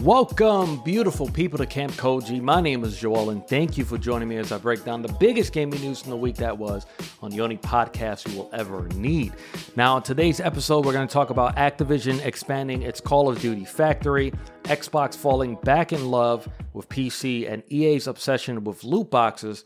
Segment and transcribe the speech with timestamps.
[0.00, 2.40] Welcome, beautiful people, to Camp Koji.
[2.40, 5.12] My name is Joel, and thank you for joining me as I break down the
[5.20, 6.86] biggest gaming news from the week that was
[7.20, 9.34] on the only podcast you will ever need.
[9.76, 13.66] Now, in today's episode, we're going to talk about Activision expanding its Call of Duty
[13.66, 14.32] factory,
[14.62, 19.62] Xbox falling back in love with PC, and EA's obsession with loot boxes.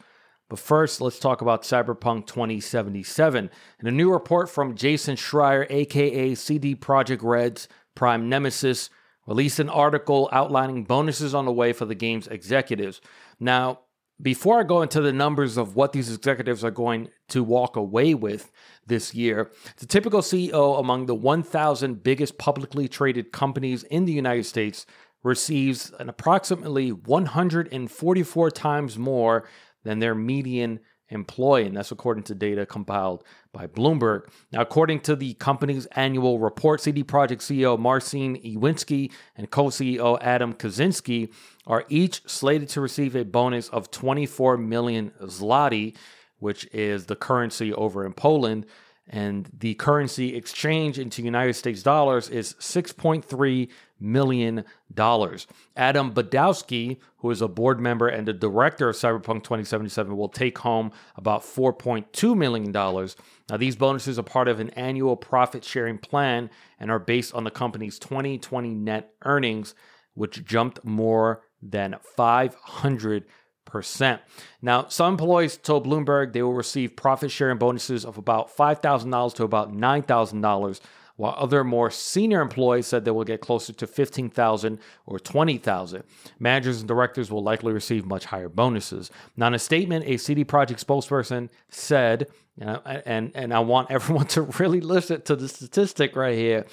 [0.49, 3.49] But first, let's talk about Cyberpunk 2077.
[3.81, 8.91] In a new report from Jason Schreier, aka CD Projekt Red's prime nemesis,
[9.27, 13.01] released an article outlining bonuses on the way for the game's executives.
[13.41, 13.81] Now,
[14.21, 18.15] before I go into the numbers of what these executives are going to walk away
[18.15, 18.51] with
[18.87, 24.47] this year, the typical CEO among the 1,000 biggest publicly traded companies in the United
[24.47, 24.87] States
[25.23, 29.47] receives an approximately 144 times more
[29.85, 34.29] than their median employee, and that's according to data compiled by Bloomberg.
[34.53, 40.53] Now, according to the company's annual report, CD Projekt CEO Marcin Iwinski and co-CEO Adam
[40.55, 41.33] Kaczynski
[41.67, 45.97] are each slated to receive a bonus of 24 million zloty,
[46.39, 48.67] which is the currency over in Poland,
[49.09, 53.69] and the currency exchange into United States dollars is 6.3
[54.01, 55.47] million dollars.
[55.77, 60.59] Adam Badowski, who is a board member and the director of Cyberpunk 2077, will take
[60.59, 63.17] home about 4.2 million dollars.
[63.49, 67.45] Now these bonuses are part of an annual profit sharing plan and are based on
[67.45, 69.75] the company's 2020 net earnings,
[70.15, 73.25] which jumped more than 500
[73.67, 74.23] percent.
[74.63, 79.45] Now, some employees told Bloomberg they will receive profit sharing bonuses of about $5,000 to
[79.45, 80.81] about $9,000,
[81.17, 86.03] while other more senior employees said they will get closer to 15,000 or 20,000.
[86.39, 89.11] Managers and directors will likely receive much higher bonuses.
[89.37, 94.43] Now, in a statement, a CD Projekt spokesperson said, and, and, I want everyone to
[94.43, 96.67] really listen to the statistic right here.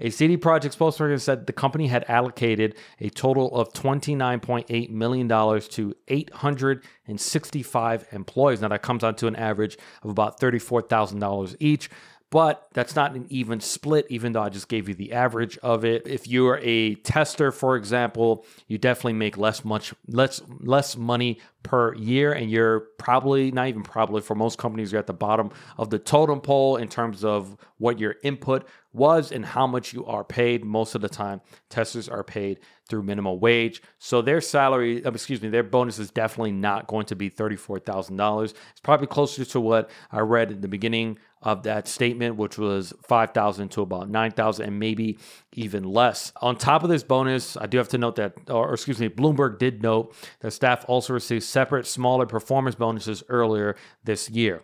[0.00, 5.94] A CD Projekt spokesperson said the company had allocated a total of $29.8 million to
[6.08, 8.60] 865 employees.
[8.62, 11.88] Now, that comes out to an average of about $34,000 each
[12.32, 15.84] but that's not an even split, even though I just gave you the average of
[15.84, 16.06] it.
[16.06, 21.94] If you're a tester, for example, you definitely make less much less less money per
[21.94, 25.90] year, and you're probably not even probably for most companies, you're at the bottom of
[25.90, 30.24] the totem pole in terms of what your input was and how much you are
[30.24, 30.64] paid.
[30.64, 32.60] Most of the time, testers are paid
[32.92, 37.06] through minimum wage, so their salary, um, excuse me, their bonus is definitely not going
[37.06, 38.52] to be thirty-four thousand dollars.
[38.70, 42.92] It's probably closer to what I read in the beginning of that statement, which was
[43.02, 45.18] 5,000 to about 9,000 and maybe
[45.54, 46.32] even less.
[46.40, 49.58] On top of this bonus, I do have to note that, or excuse me, Bloomberg
[49.58, 53.74] did note that staff also received separate, smaller performance bonuses earlier
[54.04, 54.62] this year.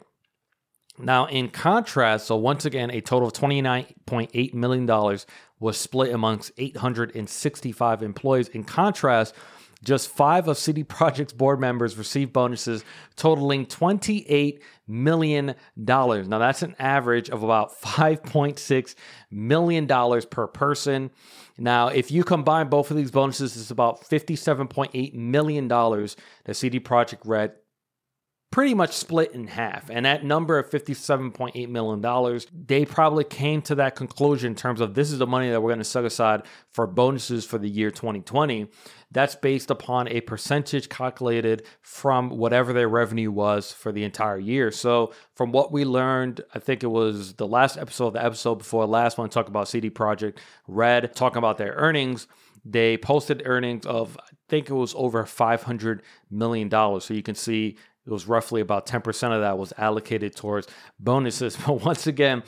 [1.00, 5.18] Now, in contrast, so once again, a total of $29.8 million
[5.60, 8.48] was split amongst 865 employees.
[8.48, 9.34] In contrast,
[9.82, 12.84] just five of CD Projekt's board members received bonuses
[13.16, 15.54] totaling $28 million.
[15.76, 18.94] Now, that's an average of about $5.6
[19.30, 19.86] million
[20.30, 21.10] per person.
[21.56, 27.20] Now, if you combine both of these bonuses, it's about $57.8 million that CD Projekt
[27.24, 27.52] Red
[28.50, 29.90] pretty much split in half.
[29.90, 34.94] And that number of $57.8 million, they probably came to that conclusion in terms of
[34.94, 37.90] this is the money that we're going to set aside for bonuses for the year
[37.90, 38.68] 2020.
[39.10, 44.70] That's based upon a percentage calculated from whatever their revenue was for the entire year.
[44.70, 48.56] So, from what we learned, I think it was the last episode, of the episode
[48.56, 52.26] before last one, talk about CD Projekt Red, talking about their earnings.
[52.64, 56.00] They posted earnings of, I think it was over $500
[56.30, 56.70] million.
[56.70, 57.76] So you can see
[58.08, 60.66] it was roughly about 10% of that was allocated towards
[60.98, 61.58] bonuses.
[61.66, 62.42] But once again,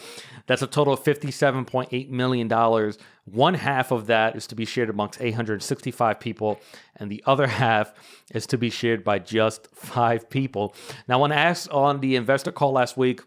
[0.46, 2.92] that's a total of $57.8 million.
[3.26, 6.58] One half of that is to be shared amongst 865 people,
[6.96, 7.92] and the other half
[8.32, 10.74] is to be shared by just five people.
[11.06, 13.20] Now, when asked on the investor call last week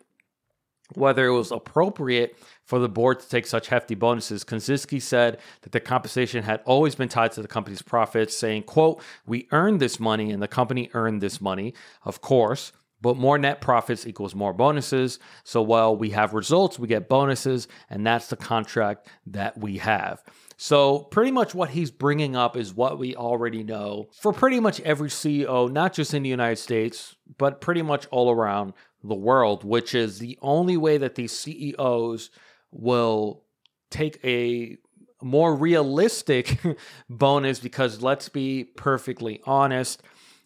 [0.96, 2.36] whether it was appropriate
[2.74, 4.44] for the board to take such hefty bonuses.
[4.44, 9.00] Kaczynski said that the compensation had always been tied to the company's profits, saying, quote,
[9.28, 13.62] we earned this money and the company earned this money, of course, but more net
[13.62, 15.20] profits equals more bonuses.
[15.44, 20.24] So while we have results, we get bonuses, and that's the contract that we have.
[20.58, 24.80] So, pretty much what he's bringing up is what we already know for pretty much
[24.82, 28.74] every CEO, not just in the United States, but pretty much all around
[29.04, 32.30] the world, which is the only way that these CEOs
[32.74, 33.44] will
[33.90, 34.78] take a
[35.22, 36.60] more realistic
[37.10, 40.02] bonus because let's be perfectly honest,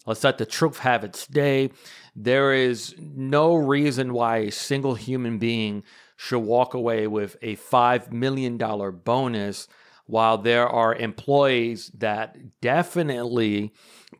[0.06, 1.70] let's let the truth have its day.
[2.14, 5.82] There is no reason why a single human being
[6.16, 9.68] should walk away with a $5 million bonus
[10.06, 13.72] while there are employees that definitely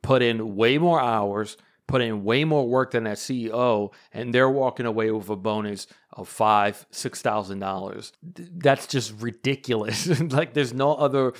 [0.03, 1.57] put in way more hours,
[1.89, 5.89] put in way more work than that CEO, and they're walking away with a bonus
[6.13, 8.13] of five, six thousand dollars.
[8.23, 10.21] That's just ridiculous.
[10.33, 11.33] like there's no other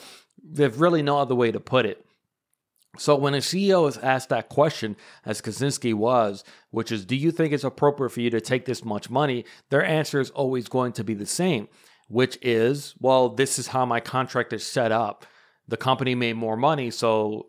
[0.43, 2.05] there's really no other way to put it.
[2.97, 7.31] So when a CEO is asked that question, as Kaczynski was, which is, do you
[7.31, 9.45] think it's appropriate for you to take this much money?
[9.71, 11.69] Their answer is always going to be the same,
[12.09, 15.27] which is, well, this is how my contract is set up.
[15.69, 17.49] The company made more money, so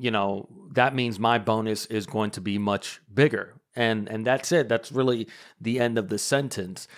[0.00, 4.52] you know that means my bonus is going to be much bigger, and and that's
[4.52, 4.68] it.
[4.68, 5.28] That's really
[5.60, 6.88] the end of the sentence.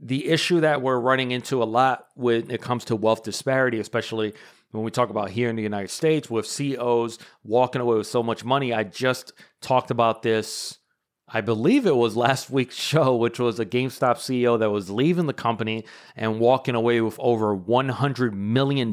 [0.00, 4.34] The issue that we're running into a lot when it comes to wealth disparity, especially
[4.72, 8.22] when we talk about here in the United States with CEOs walking away with so
[8.22, 8.72] much money.
[8.72, 10.78] I just talked about this,
[11.28, 15.26] I believe it was last week's show, which was a GameStop CEO that was leaving
[15.26, 15.84] the company
[16.16, 18.92] and walking away with over $100 million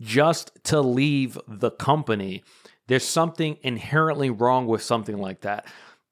[0.00, 2.42] just to leave the company.
[2.86, 5.66] There's something inherently wrong with something like that.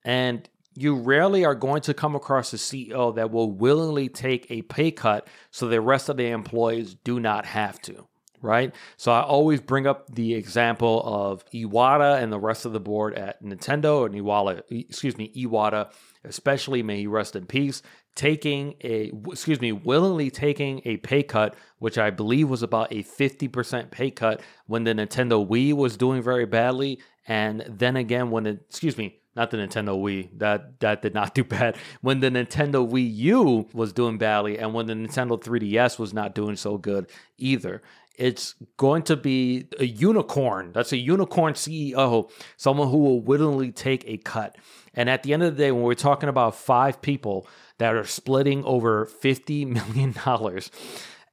[0.05, 4.63] And you rarely are going to come across a CEO that will willingly take a
[4.63, 8.07] pay cut so the rest of the employees do not have to
[8.45, 8.75] right?
[8.99, 13.15] So I always bring up the example of Iwata and the rest of the board
[13.15, 15.91] at Nintendo and Iwata, excuse me, Iwata,
[16.25, 17.81] especially may he rest in peace,
[18.15, 23.03] taking a excuse me, willingly taking a pay cut, which I believe was about a
[23.03, 28.47] 50% pay cut when the Nintendo Wii was doing very badly, and then again when
[28.47, 30.39] it, excuse me, not the Nintendo Wii.
[30.39, 31.77] That that did not do bad.
[32.01, 36.35] When the Nintendo Wii U was doing badly, and when the Nintendo 3DS was not
[36.35, 37.83] doing so good either
[38.17, 40.71] it's going to be a unicorn.
[40.73, 44.57] That's a unicorn CEO, someone who will willingly take a cut.
[44.95, 48.05] And at the end of the day, when we're talking about five people that are
[48.05, 50.15] splitting over $50 million,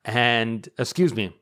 [0.06, 1.36] and excuse me,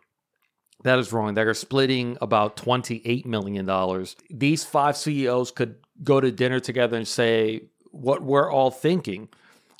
[0.84, 1.34] that is wrong.
[1.34, 4.06] They're splitting about $28 million.
[4.30, 9.30] These five CEOs could go to dinner together and say what we're all thinking,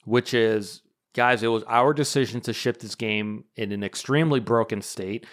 [0.06, 0.82] which is,
[1.14, 5.26] guys, it was our decision to ship this game in an extremely broken state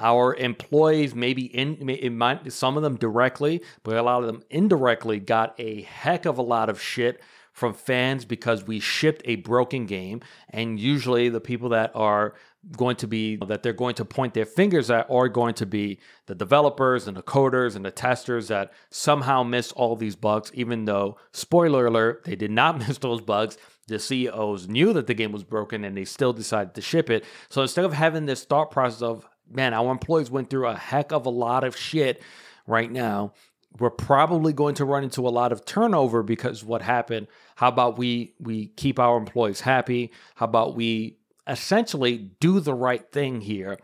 [0.00, 4.42] our employees maybe in it might some of them directly but a lot of them
[4.50, 7.20] indirectly got a heck of a lot of shit
[7.58, 10.20] from fans because we shipped a broken game
[10.50, 12.34] and usually the people that are
[12.76, 15.98] going to be that they're going to point their fingers at are going to be
[16.26, 20.84] the developers and the coders and the testers that somehow missed all these bugs even
[20.84, 25.32] though spoiler alert they did not miss those bugs the CEOs knew that the game
[25.32, 28.70] was broken and they still decided to ship it so instead of having this thought
[28.70, 32.22] process of man, our employees went through a heck of a lot of shit
[32.66, 33.32] right now.
[33.78, 37.28] We're probably going to run into a lot of turnover because what happened.
[37.58, 40.12] How about we we keep our employees happy?
[40.36, 41.18] How about we
[41.48, 43.78] essentially do the right thing here?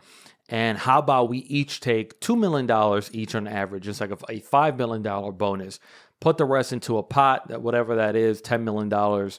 [0.47, 3.85] And how about we each take $2 million each on average?
[3.89, 5.03] It's like a, a $5 million
[5.35, 5.81] bonus.
[6.21, 9.29] Put the rest into a pot, that whatever that is, $10 million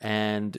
[0.00, 0.56] and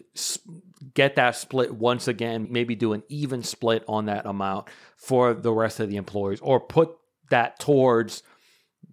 [0.93, 4.67] get that split once again, maybe do an even split on that amount
[4.97, 6.97] for the rest of the employees, or put
[7.29, 8.23] that towards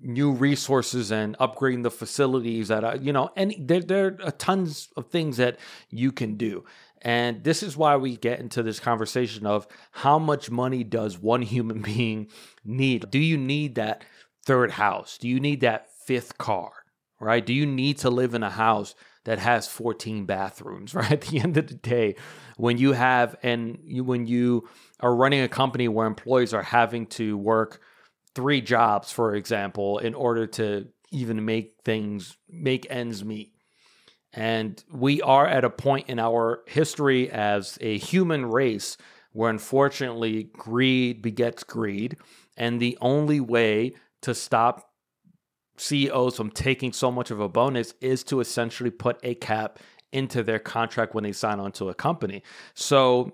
[0.03, 4.89] new resources and upgrading the facilities that are, you know, and there, there are tons
[4.97, 5.59] of things that
[5.90, 6.64] you can do.
[7.02, 11.43] And this is why we get into this conversation of how much money does one
[11.55, 12.28] human being
[12.64, 13.11] need?
[13.11, 14.05] Do you need that
[14.45, 15.19] third house?
[15.19, 16.71] Do you need that fifth car?
[17.21, 17.45] Right?
[17.45, 21.12] Do you need to live in a house that has 14 bathrooms, right?
[21.12, 22.14] At the end of the day,
[22.57, 24.69] when you have and you, when you
[25.00, 27.81] are running a company where employees are having to work
[28.38, 33.52] three jobs, for example, in order to even make things make ends meet.
[34.33, 38.97] And we are at a point in our history as a human race
[39.33, 42.16] where unfortunately greed begets greed.
[42.57, 44.92] And the only way to stop
[45.76, 49.80] CEOs from taking so much of a bonus is to essentially put a cap
[50.12, 52.45] into their contract when they sign on to a company.
[52.75, 53.33] So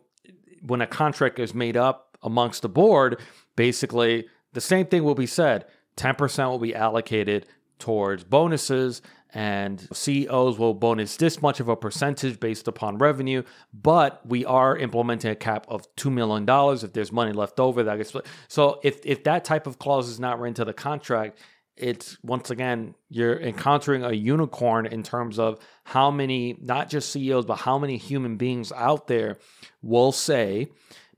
[0.63, 3.21] when a contract is made up amongst the board,
[3.55, 7.47] basically the same thing will be said 10% will be allocated
[7.79, 9.03] towards bonuses
[9.35, 13.43] and CEOs will bonus this much of a percentage based upon revenue,
[13.73, 16.47] but we are implementing a cap of $2 million.
[16.49, 18.27] If there's money left over, that gets split.
[18.47, 21.41] So if, if that type of clause is not written into the contract,
[21.77, 27.47] it's once again you're encountering a unicorn in terms of how many not just CEOs
[27.47, 29.39] but how many human beings out there
[29.83, 30.69] will say,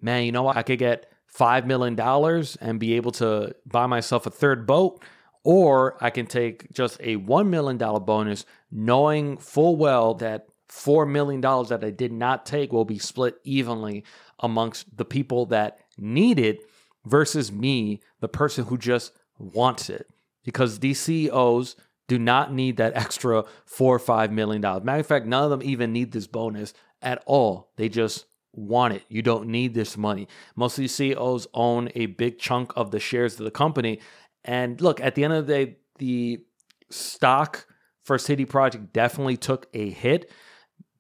[0.01, 0.57] "Man, you know what?
[0.57, 5.03] I could get 5 million dollars and be able to buy myself a third boat."
[5.45, 11.41] Or I can take just a $1 million bonus, knowing full well that $4 million
[11.41, 14.03] that I did not take will be split evenly
[14.41, 16.65] amongst the people that need it
[17.05, 20.09] versus me, the person who just wants it.
[20.45, 21.77] Because these CEOs
[22.09, 24.85] do not need that extra four or five million dollars.
[24.85, 27.71] Matter of fact, none of them even need this bonus at all.
[27.77, 28.27] They just
[28.57, 29.03] want it.
[29.09, 30.29] You don't need this money.
[30.55, 34.01] Most of these CEOs own a big chunk of the shares of the company.
[34.45, 36.45] And look, at the end of the day, the
[36.91, 37.67] stock
[38.05, 40.31] for CD Projekt definitely took a hit,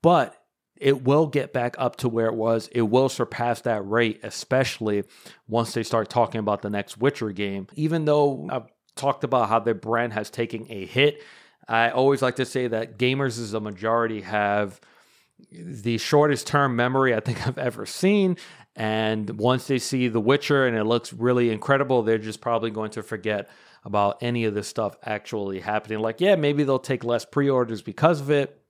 [0.02, 0.42] but
[0.76, 2.68] it will get back up to where it was.
[2.72, 5.04] It will surpass that rate, especially
[5.48, 7.66] once they start talking about the next Witcher game.
[7.74, 11.22] Even though I've talked about how their brand has taken a hit,
[11.68, 14.80] I always like to say that gamers as a majority have
[15.50, 18.36] the shortest term memory I think I've ever seen.
[18.74, 22.90] And once they see The Witcher and it looks really incredible, they're just probably going
[22.92, 23.48] to forget
[23.84, 26.00] about any of this stuff actually happening.
[26.00, 28.60] Like, yeah, maybe they'll take less pre orders because of it.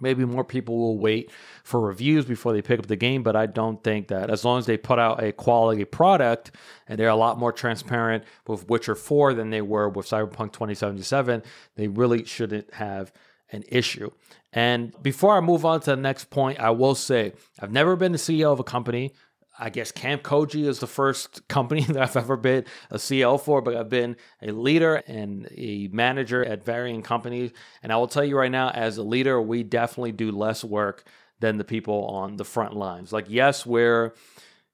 [0.00, 1.30] Maybe more people will wait
[1.62, 4.58] for reviews before they pick up the game, but I don't think that as long
[4.58, 6.50] as they put out a quality product
[6.88, 11.44] and they're a lot more transparent with Witcher 4 than they were with Cyberpunk 2077,
[11.76, 13.12] they really shouldn't have
[13.52, 14.10] an issue.
[14.52, 18.12] And before I move on to the next point, I will say I've never been
[18.12, 19.12] the CEO of a company.
[19.58, 23.60] I guess Camp Koji is the first company that I've ever been a CEO for,
[23.62, 27.52] but I've been a leader and a manager at varying companies.
[27.82, 31.04] And I will tell you right now, as a leader, we definitely do less work
[31.40, 33.12] than the people on the front lines.
[33.12, 34.14] Like, yes, we're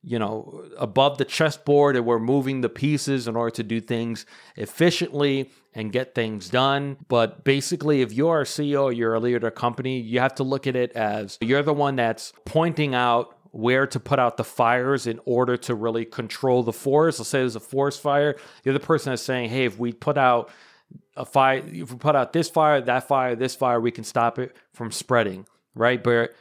[0.02, 4.26] you know, above the chessboard and we're moving the pieces in order to do things
[4.56, 6.96] efficiently and get things done.
[7.08, 10.44] But basically, if you're a CEO, you're a leader of a company, you have to
[10.44, 14.44] look at it as you're the one that's pointing out where to put out the
[14.44, 17.18] fires in order to really control the forest.
[17.18, 18.36] Let's say there's a forest fire.
[18.62, 20.50] You're the person that's saying, hey, if we put out
[21.16, 24.38] a fire, if we put out this fire, that fire, this fire, we can stop
[24.38, 26.02] it from spreading, right?
[26.02, 26.34] But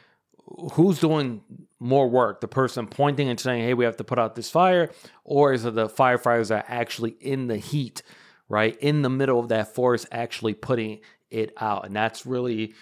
[0.72, 1.42] who's doing
[1.80, 2.40] more work?
[2.40, 4.90] The person pointing and saying, hey, we have to put out this fire,
[5.24, 8.02] or is it the firefighters that are actually in the heat,
[8.48, 8.76] right?
[8.78, 11.00] In the middle of that forest, actually putting
[11.30, 11.86] it out.
[11.86, 12.74] And that's really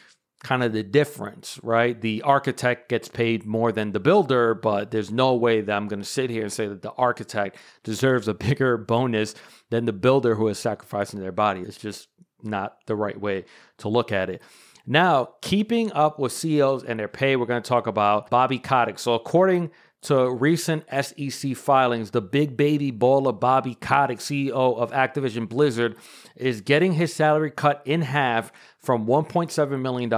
[0.43, 2.01] kind of the difference, right?
[2.01, 6.01] The architect gets paid more than the builder, but there's no way that I'm going
[6.01, 9.35] to sit here and say that the architect deserves a bigger bonus
[9.71, 11.63] than the builder who is sacrificing their body.
[11.63, 12.09] It's just
[12.43, 13.45] not the right way
[13.79, 14.43] to look at it.
[14.87, 18.99] Now, keeping up with CEOs and their pay, we're going to talk about Bobby Kotick.
[18.99, 19.71] So, according
[20.03, 25.97] to recent SEC filings, the big baby baller Bobby Kotick, CEO of Activision Blizzard,
[26.37, 30.09] is getting his salary cut in half from $1.7 million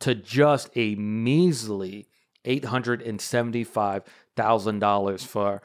[0.00, 2.08] to just a measly
[2.44, 5.62] $875,000 for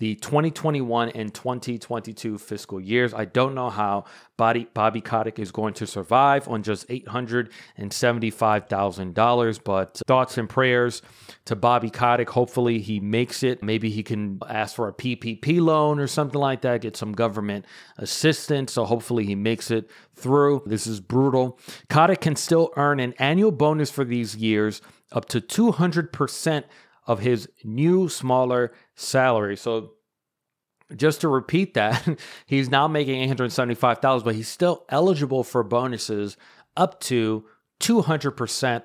[0.00, 3.12] the 2021 and 2022 fiscal years.
[3.12, 4.06] I don't know how
[4.38, 11.02] Bobby, Bobby Kotick is going to survive on just $875,000, but thoughts and prayers
[11.44, 12.30] to Bobby Kotick.
[12.30, 13.62] Hopefully he makes it.
[13.62, 17.66] Maybe he can ask for a PPP loan or something like that, get some government
[17.98, 18.72] assistance.
[18.72, 20.62] So hopefully he makes it through.
[20.64, 21.58] This is brutal.
[21.90, 24.80] Kotick can still earn an annual bonus for these years
[25.12, 26.64] up to 200%
[27.10, 29.56] of his new smaller salary.
[29.56, 29.94] So
[30.94, 36.36] just to repeat that, he's now making 875,000 but he's still eligible for bonuses
[36.76, 37.44] up to
[37.80, 38.84] 200%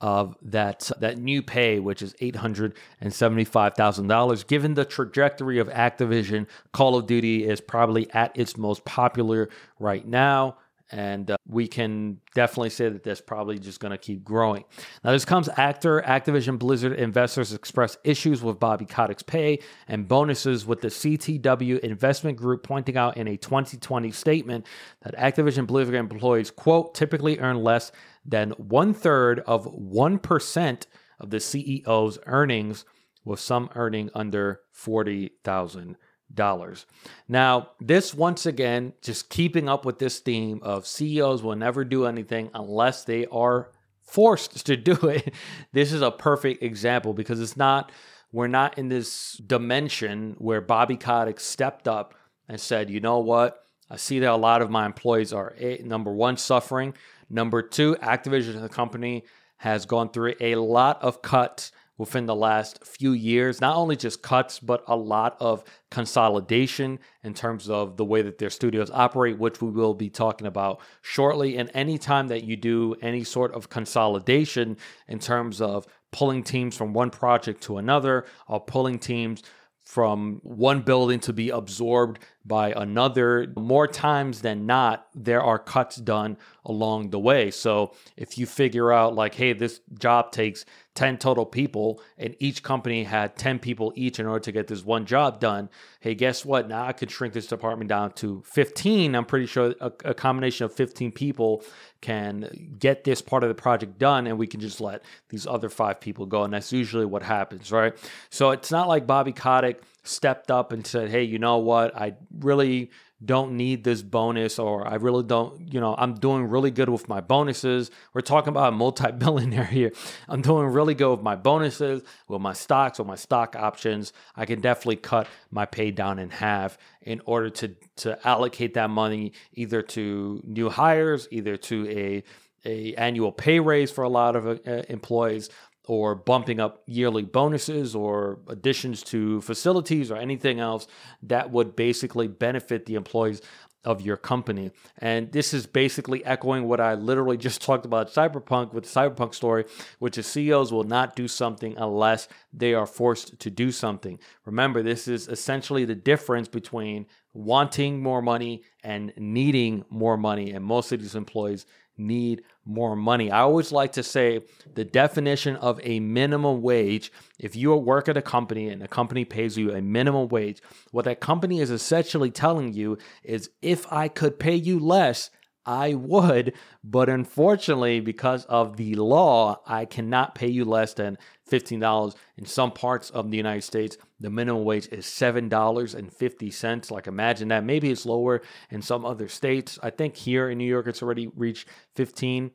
[0.00, 7.08] of that that new pay which is $875,000 given the trajectory of Activision Call of
[7.08, 9.48] Duty is probably at its most popular
[9.80, 10.58] right now
[10.90, 14.64] and uh, we can definitely say that that's probably just going to keep growing.
[15.02, 20.66] Now, this comes after Activision Blizzard investors expressed issues with Bobby Kotick's pay and bonuses,
[20.66, 24.66] with the CTW investment group pointing out in a 2020 statement
[25.02, 27.90] that Activision Blizzard employees, quote, typically earn less
[28.24, 30.86] than one third of 1%
[31.20, 32.84] of the CEO's earnings,
[33.24, 35.96] with some earning under 40,000
[36.32, 36.86] dollars.
[37.28, 42.06] Now, this once again, just keeping up with this theme of CEOs will never do
[42.06, 43.70] anything unless they are
[44.02, 45.34] forced to do it.
[45.72, 47.92] This is a perfect example because it's not,
[48.32, 52.14] we're not in this dimension where Bobby Kotick stepped up
[52.48, 53.60] and said, you know what?
[53.90, 56.94] I see that a lot of my employees are a, number one, suffering.
[57.28, 59.24] Number two, Activision, the company,
[59.56, 64.22] has gone through a lot of cuts within the last few years, not only just
[64.22, 69.38] cuts, but a lot of consolidation in terms of the way that their studios operate,
[69.38, 71.56] which we will be talking about shortly.
[71.56, 76.92] And anytime that you do any sort of consolidation in terms of pulling teams from
[76.92, 79.42] one project to another or pulling teams
[79.84, 83.52] from one building to be absorbed by another.
[83.56, 87.50] More times than not, there are cuts done along the way.
[87.50, 90.64] So if you figure out, like, hey, this job takes
[90.94, 94.84] 10 total people and each company had 10 people each in order to get this
[94.84, 95.68] one job done,
[96.00, 96.68] hey, guess what?
[96.68, 99.14] Now I could shrink this department down to 15.
[99.14, 101.62] I'm pretty sure a, a combination of 15 people
[102.04, 105.70] can get this part of the project done and we can just let these other
[105.70, 106.44] five people go.
[106.44, 107.94] And that's usually what happens, right?
[108.28, 111.96] So it's not like Bobby Kotick stepped up and said, hey, you know what?
[111.96, 112.90] I really
[113.22, 117.08] don't need this bonus or I really don't, you know, I'm doing really good with
[117.08, 117.90] my bonuses.
[118.12, 119.92] We're talking about a multi-billionaire here.
[120.28, 124.12] I'm doing really good with my bonuses, with my stocks, with my stock options.
[124.36, 128.90] I can definitely cut my pay down in half in order to to allocate that
[128.90, 132.24] money either to new hires, either to a
[132.66, 135.50] a annual pay raise for a lot of uh, employees
[135.86, 140.86] or bumping up yearly bonuses or additions to facilities or anything else
[141.22, 143.42] that would basically benefit the employees
[143.84, 144.70] of your company.
[144.98, 149.34] And this is basically echoing what I literally just talked about Cyberpunk with the Cyberpunk
[149.34, 149.64] story,
[149.98, 154.18] which is CEOs will not do something unless they are forced to do something.
[154.44, 160.52] Remember, this is essentially the difference between wanting more money and needing more money.
[160.52, 163.30] And most of these employees need more money.
[163.30, 164.40] I always like to say
[164.74, 169.24] the definition of a minimum wage, if you work at a company and a company
[169.24, 174.08] pays you a minimum wage, what that company is essentially telling you is if I
[174.08, 175.30] could pay you less,
[175.66, 181.16] I would, but unfortunately, because of the law, I cannot pay you less than
[181.50, 182.14] $15.
[182.36, 186.90] In some parts of the United States, the minimum wage is $7.50.
[186.90, 187.64] Like, imagine that.
[187.64, 189.78] Maybe it's lower in some other states.
[189.82, 192.50] I think here in New York, it's already reached 15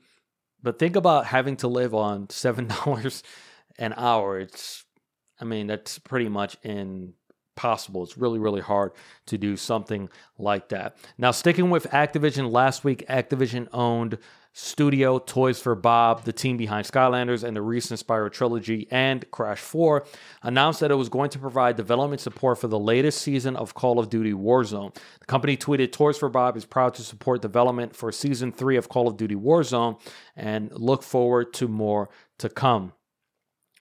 [0.61, 3.23] But think about having to live on $7
[3.79, 4.39] an hour.
[4.39, 4.85] It's,
[5.39, 7.13] I mean, that's pretty much in
[7.59, 8.03] possible.
[8.03, 8.93] It's really, really hard
[9.25, 10.95] to do something like that.
[11.17, 14.17] Now, sticking with Activision, last week, Activision owned
[14.53, 19.60] Studio, Toys for Bob, the team behind Skylanders and the recent Spyro trilogy, and Crash
[19.60, 20.05] 4,
[20.43, 23.99] announced that it was going to provide development support for the latest season of Call
[23.99, 24.95] of Duty Warzone.
[25.19, 28.88] The company tweeted Toys for Bob is proud to support development for season 3 of
[28.88, 29.99] Call of Duty Warzone
[30.38, 32.93] and look forward to more to come.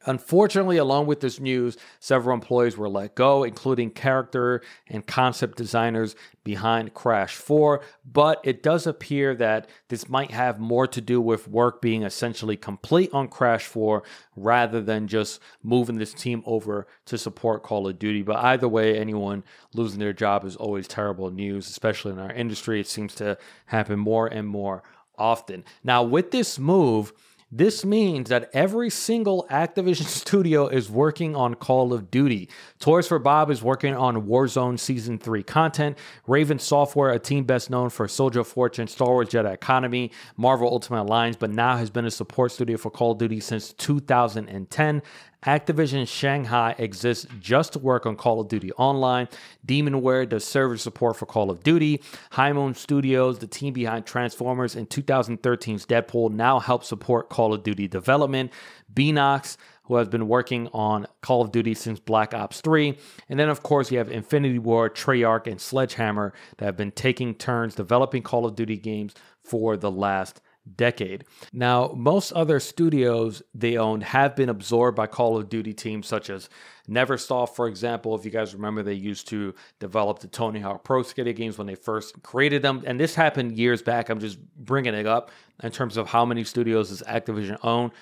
[0.09, 6.17] Unfortunately, along with this news, several employees were let go, including character and concept designers
[6.45, 7.83] behind Crash 4.
[8.11, 12.57] But it does appear that this might have more to do with work being essentially
[12.57, 14.03] complete on Crash 4
[14.35, 18.23] rather than just moving this team over to support Call of Duty.
[18.23, 19.45] But either way, anyone
[19.75, 22.81] losing their job is always terrible news, especially in our industry.
[22.81, 24.83] It seems to happen more and more
[25.19, 25.65] often.
[25.85, 27.13] Now, with this move,
[27.51, 32.51] this means that every single Activision studio is working on Call of Duty.
[32.79, 35.99] Toys for Bob is working on Warzone Season 3 content.
[36.27, 41.03] Raven Software, a team best known for Soldier Fortune, Star Wars Jedi Academy, Marvel Ultimate
[41.03, 45.03] Alliance, but now has been a support studio for Call of Duty since 2010.
[45.47, 49.29] Activision Shanghai exists just to work on Call of Duty Online.
[49.65, 52.03] Demonware does server support for Call of Duty.
[52.33, 57.63] High Moon Studios, the team behind Transformers and 2013's Deadpool, now helps support Call of
[57.63, 58.53] Duty development.
[58.93, 62.99] Beenox, who has been working on Call of Duty since Black Ops 3.
[63.29, 67.35] And then, of course, you have Infinity Ward, Treyarch, and Sledgehammer that have been taking
[67.37, 70.41] turns developing Call of Duty games for the last
[70.77, 71.25] decade.
[71.53, 76.31] Now, most other studios they owned have been absorbed by Call of Duty teams such
[76.31, 76.49] as
[76.89, 78.15] Neversoft, for example.
[78.15, 81.67] If you guys remember, they used to develop the Tony Hawk Pro Skater games when
[81.67, 82.83] they first created them.
[82.87, 84.09] And this happened years back.
[84.09, 85.31] I'm just bringing it up
[85.63, 87.93] in terms of how many studios does Activision own.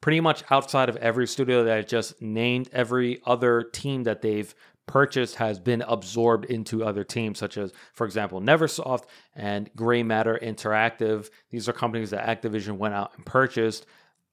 [0.00, 4.54] Pretty much outside of every studio that I just named, every other team that they've
[4.88, 9.04] purchased has been absorbed into other teams, such as, for example, Neversoft
[9.36, 11.30] and Gray Matter Interactive.
[11.50, 13.86] These are companies that Activision went out and purchased.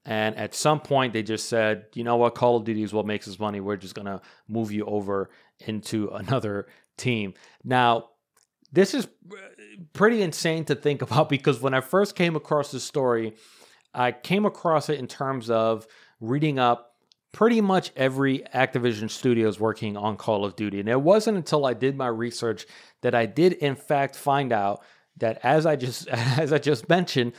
[0.04, 3.06] And at some point, they just said, you know what, Call of Duty is what
[3.06, 3.60] makes us money.
[3.60, 6.66] We're just going to move you over into another
[6.96, 7.34] team.
[7.62, 8.08] Now,
[8.72, 9.06] this is
[9.92, 13.34] pretty insane to think about because when I first came across this story,
[13.94, 15.86] I came across it in terms of
[16.20, 16.95] reading up
[17.36, 20.80] pretty much every Activision studio is working on Call of Duty.
[20.80, 22.64] And it wasn't until I did my research
[23.02, 24.82] that I did in fact find out
[25.18, 27.34] that as I just as I just mentioned,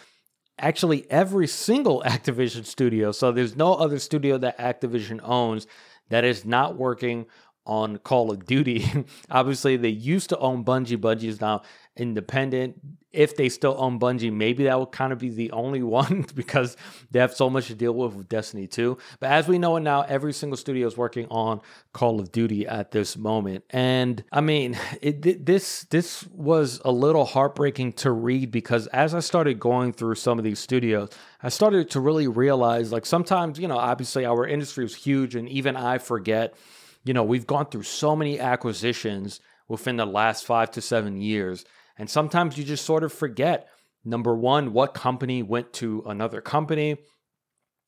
[0.60, 5.66] actually every single Activision studio, so there's no other studio that Activision owns
[6.10, 7.26] that is not working
[7.66, 8.86] on Call of Duty.
[9.32, 10.98] Obviously, they used to own Bungie.
[10.98, 11.64] Bungie is now
[11.98, 12.80] independent.
[13.12, 16.78] If they still own Bungie, maybe that would kind of be the only one because
[17.12, 18.98] they have so much to deal with with Destiny 2.
[19.20, 21.62] But as we know it now, every single studio is working on
[21.94, 23.64] Call of Duty at this moment.
[23.70, 29.20] And I mean, it, this this was a little heartbreaking to read because as I
[29.20, 31.10] started going through some of these studios,
[31.42, 35.50] I started to really realize like sometimes, you know, obviously our industry is huge and
[35.50, 36.56] even I forget
[37.08, 41.66] you know, we've gone through so many acquisitions within the last five to seven years.
[41.98, 43.68] And sometimes you just sort of forget
[44.06, 46.98] number one, what company went to another company.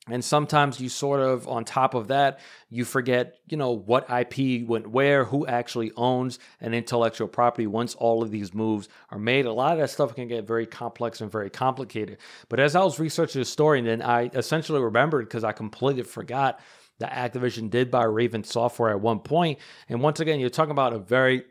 [0.07, 4.67] And sometimes you sort of, on top of that, you forget, you know, what IP
[4.67, 9.45] went where, who actually owns an intellectual property once all of these moves are made.
[9.45, 12.17] A lot of that stuff can get very complex and very complicated.
[12.47, 16.03] But as I was researching the story, and then I essentially remembered because I completely
[16.03, 16.59] forgot
[16.99, 19.59] that Activision did buy Raven Software at one point.
[19.89, 21.43] And once again, you're talking about a very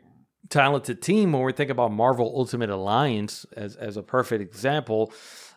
[0.49, 5.11] talented team when we think about Marvel Ultimate Alliance as, as a perfect example.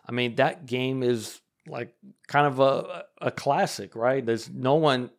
[0.07, 1.93] I mean, that game is like
[2.27, 4.25] kind of a, a classic, right?
[4.25, 5.09] There's no one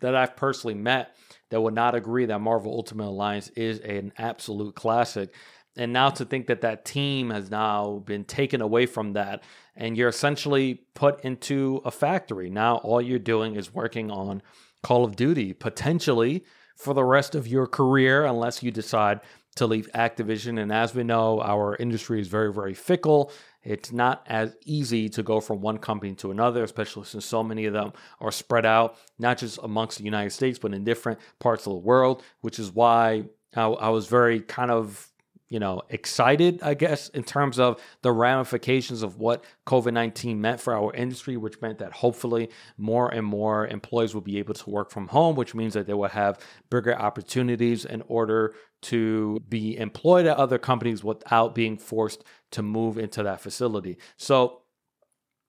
[0.00, 1.16] that I've personally met
[1.50, 5.34] that would not agree that Marvel Ultimate Alliance is an absolute classic.
[5.76, 9.42] And now to think that that team has now been taken away from that
[9.74, 12.50] and you're essentially put into a factory.
[12.50, 14.42] Now all you're doing is working on
[14.82, 16.44] Call of Duty potentially
[16.80, 19.20] for the rest of your career unless you decide
[19.56, 20.60] to leave Activision.
[20.60, 23.32] And as we know, our industry is very, very fickle.
[23.62, 27.66] It's not as easy to go from one company to another, especially since so many
[27.66, 31.66] of them are spread out, not just amongst the United States, but in different parts
[31.66, 35.09] of the world, which is why I, I was very kind of
[35.50, 40.60] you know, excited, I guess, in terms of the ramifications of what COVID 19 meant
[40.60, 44.70] for our industry, which meant that hopefully more and more employees will be able to
[44.70, 46.38] work from home, which means that they will have
[46.70, 52.96] bigger opportunities in order to be employed at other companies without being forced to move
[52.96, 53.98] into that facility.
[54.16, 54.62] So,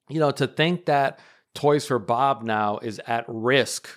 [0.10, 1.20] you know, to think that
[1.54, 3.88] Toys for Bob now is at risk,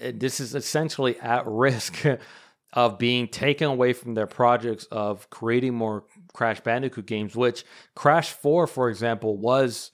[0.00, 2.04] this is essentially at risk.
[2.78, 7.64] of being taken away from their projects of creating more Crash Bandicoot games, which
[7.96, 9.90] Crash 4, for example, was,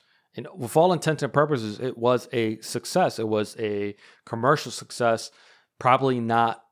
[0.55, 3.19] with all intents and purposes, it was a success.
[3.19, 5.31] It was a commercial success,
[5.79, 6.63] probably not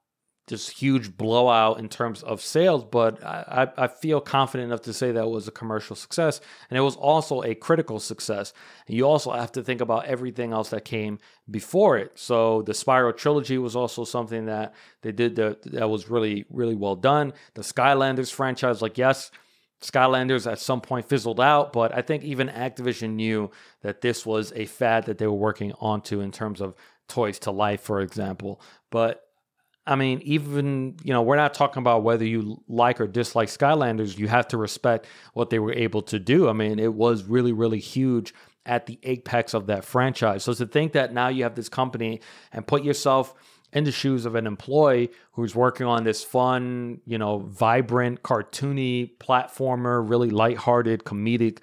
[0.49, 5.13] this huge blowout in terms of sales, but I, I feel confident enough to say
[5.13, 6.41] that was a commercial success.
[6.69, 8.53] And it was also a critical success.
[8.87, 12.13] And you also have to think about everything else that came before it.
[12.17, 16.75] So the Spyro trilogy was also something that they did that, that was really, really
[16.75, 17.33] well done.
[17.55, 19.31] The Skylanders franchise, like, yes,
[19.81, 23.51] Skylanders at some point fizzled out, but I think even Activision knew
[23.83, 26.75] that this was a fad that they were working onto in terms of
[27.09, 28.61] Toys to Life, for example.
[28.91, 29.25] But
[29.87, 34.17] I mean, even, you know, we're not talking about whether you like or dislike Skylanders.
[34.17, 36.49] You have to respect what they were able to do.
[36.49, 38.33] I mean, it was really, really huge
[38.65, 40.45] at the apex of that franchise.
[40.45, 42.21] So to think that now you have this company
[42.53, 43.35] and put yourself
[43.73, 49.17] in the shoes of an employee who's working on this fun, you know, vibrant, cartoony
[49.19, 51.59] platformer, really lighthearted, comedic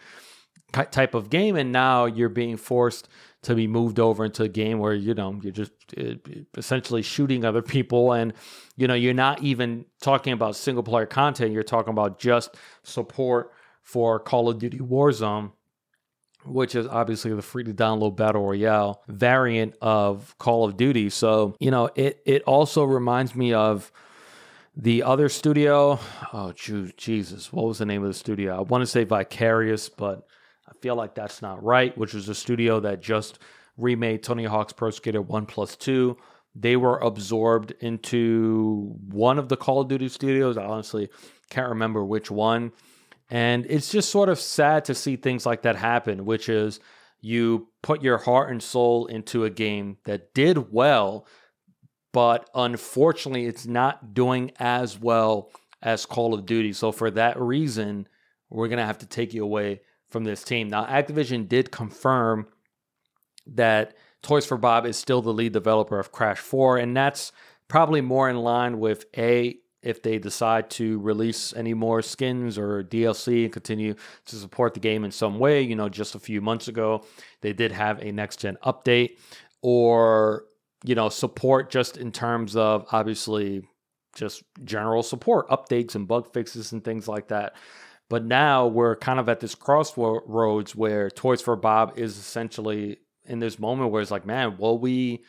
[0.72, 3.08] type of game, and now you're being forced
[3.42, 6.16] to be moved over into a game where you know you're just uh,
[6.58, 8.14] essentially shooting other people.
[8.14, 8.34] And
[8.76, 11.54] you know you're not even talking about single player content.
[11.54, 15.52] You're talking about just support for Call of Duty Warzone
[16.46, 21.10] which is obviously the free to download battle royale variant of Call of Duty.
[21.10, 23.92] So you know it it also reminds me of
[24.76, 26.00] the other studio.
[26.34, 28.58] Oh Jesus what was the name of the studio?
[28.58, 30.26] I want to say Vicarious but
[30.70, 33.40] I feel like that's not right, which was a studio that just
[33.78, 36.16] remade Tony Hawk's Pro Skater 1 plus 2.
[36.56, 40.58] They were absorbed into one of the Call of Duty studios.
[40.58, 41.10] I honestly
[41.50, 42.72] can't remember which one.
[43.30, 46.80] And it's just sort of sad to see things like that happen, which is
[47.22, 51.28] you put your heart and soul into a game that did well,
[52.12, 55.52] but unfortunately, it's not doing as well
[55.82, 56.74] as Call of Duty.
[56.74, 58.08] So, for that reason,
[58.50, 60.70] we're going to have to take you away from this team.
[60.70, 62.48] Now, Activision did confirm
[63.48, 67.32] that Toys for Bob is still the lead developer of Crash 4, and that's
[67.68, 72.84] probably more in line with A, if they decide to release any more skins or
[72.84, 73.96] DLC and continue
[74.26, 75.62] to support the game in some way.
[75.62, 77.06] You know, just a few months ago,
[77.40, 79.18] they did have a next gen update,
[79.62, 80.46] or,
[80.84, 83.62] you know, support just in terms of obviously
[84.16, 87.56] just general support, updates and bug fixes and things like that.
[88.10, 93.40] But now we're kind of at this crossroads where Toys for Bob is essentially in
[93.40, 95.24] this moment where it's like, man, will we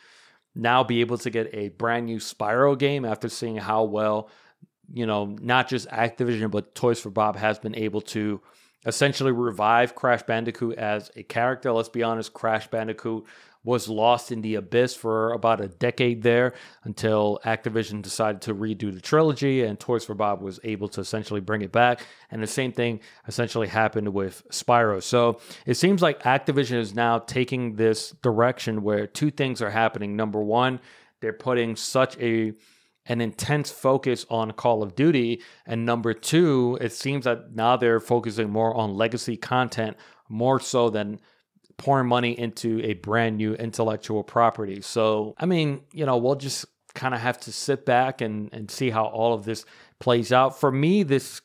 [0.55, 4.29] now be able to get a brand new Spyro game after seeing how well,
[4.91, 8.41] you know, not just Activision, but Toys for Bob has been able to
[8.85, 11.71] essentially revive Crash Bandicoot as a character.
[11.71, 13.25] Let's be honest, Crash Bandicoot
[13.63, 18.91] was lost in the abyss for about a decade there until Activision decided to redo
[18.91, 22.01] the trilogy and Toys for Bob was able to essentially bring it back.
[22.31, 25.01] And the same thing essentially happened with Spyro.
[25.01, 30.15] So it seems like Activision is now taking this direction where two things are happening.
[30.15, 30.79] Number one,
[31.19, 32.53] they're putting such a
[33.07, 35.41] an intense focus on Call of Duty.
[35.65, 39.97] And number two, it seems that now they're focusing more on legacy content
[40.29, 41.19] more so than
[41.81, 44.81] pouring money into a brand new intellectual property.
[44.81, 48.69] So, I mean, you know, we'll just kind of have to sit back and, and
[48.69, 49.65] see how all of this
[49.99, 50.59] plays out.
[50.59, 51.41] For me, this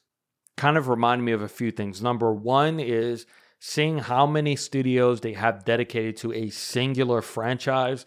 [0.58, 2.02] kind of reminded me of a few things.
[2.02, 3.24] Number one is
[3.60, 8.04] seeing how many studios they have dedicated to a singular franchise.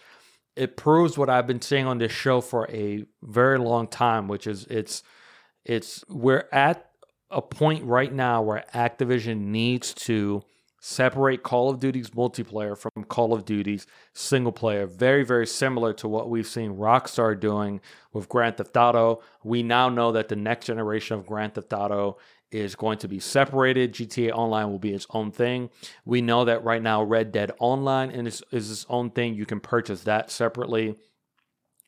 [0.55, 4.45] It proves what I've been saying on this show for a very long time, which
[4.45, 5.01] is it's
[5.65, 6.91] it's we're at
[7.31, 10.43] a point right now where Activision needs to
[10.79, 14.85] separate Call of Duty's multiplayer from Call of Duty's single player.
[14.85, 17.81] Very, very similar to what we've seen Rockstar doing
[18.13, 19.21] with Grand Theft Auto.
[19.43, 22.17] We now know that the next generation of Grand Theft Auto
[22.51, 23.93] is going to be separated.
[23.93, 25.69] GTA Online will be its own thing.
[26.05, 29.35] We know that right now Red Dead Online is, is its own thing.
[29.35, 30.95] You can purchase that separately.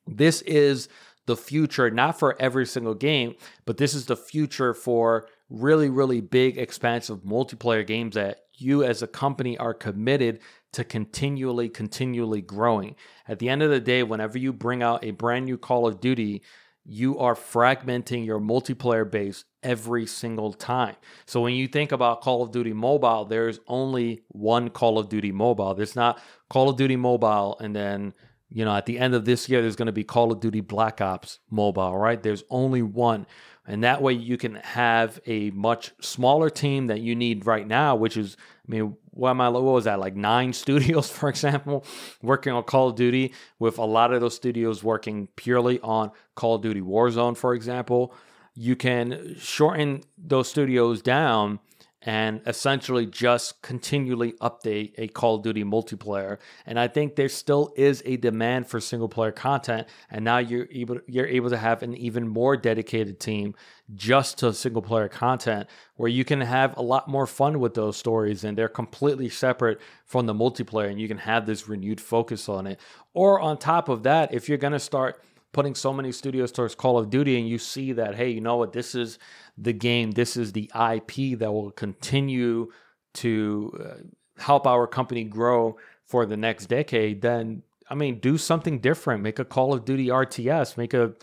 [0.06, 0.88] This is
[1.25, 6.22] the future, not for every single game, but this is the future for really, really
[6.22, 10.40] big, expansive multiplayer games that you as a company are committed
[10.72, 12.96] to continually, continually growing.
[13.28, 16.00] At the end of the day, whenever you bring out a brand new Call of
[16.00, 16.42] Duty,
[16.86, 20.96] you are fragmenting your multiplayer base every single time.
[21.26, 25.32] So when you think about Call of Duty Mobile, there's only one Call of Duty
[25.32, 25.76] Mobile.
[25.76, 28.14] There's not Call of Duty Mobile and then
[28.54, 30.60] you know, at the end of this year, there's going to be Call of Duty
[30.60, 32.22] Black Ops Mobile, right?
[32.22, 33.26] There's only one.
[33.66, 37.96] And that way you can have a much smaller team that you need right now,
[37.96, 38.36] which is,
[38.68, 41.86] I mean, what am I, what was that, like nine studios, for example,
[42.22, 46.56] working on Call of Duty, with a lot of those studios working purely on Call
[46.56, 48.14] of Duty Warzone, for example.
[48.54, 51.60] You can shorten those studios down
[52.04, 56.40] and essentially just continually update a Call of Duty multiplayer.
[56.66, 59.88] And I think there still is a demand for single player content.
[60.10, 63.54] And now you're able you're able to have an even more dedicated team
[63.94, 67.98] just to single player content where you can have a lot more fun with those
[67.98, 72.50] stories and they're completely separate from the multiplayer and you can have this renewed focus
[72.50, 72.80] on it.
[73.14, 75.22] Or on top of that, if you're gonna start
[75.54, 78.58] putting so many studios towards Call of Duty and you see that, hey, you know
[78.58, 79.20] what, this is
[79.58, 82.72] the game, this is the IP that will continue
[83.16, 88.80] to uh, help our company grow for the next decade, then I mean, do something
[88.80, 89.22] different.
[89.22, 91.14] Make a Call of Duty RTS, make a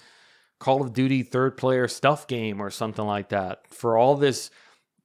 [0.59, 3.63] Call of Duty third player stuff game or something like that.
[3.69, 4.51] For all this,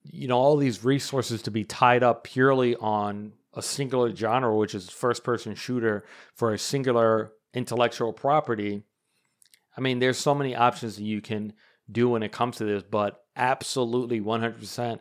[0.04, 4.76] you know, all these resources to be tied up purely on a singular genre, which
[4.76, 6.04] is first person shooter
[6.36, 8.84] for a singular intellectual property,
[9.78, 11.54] I mean, there's so many options that you can
[11.92, 15.00] do when it comes to this, but absolutely 100%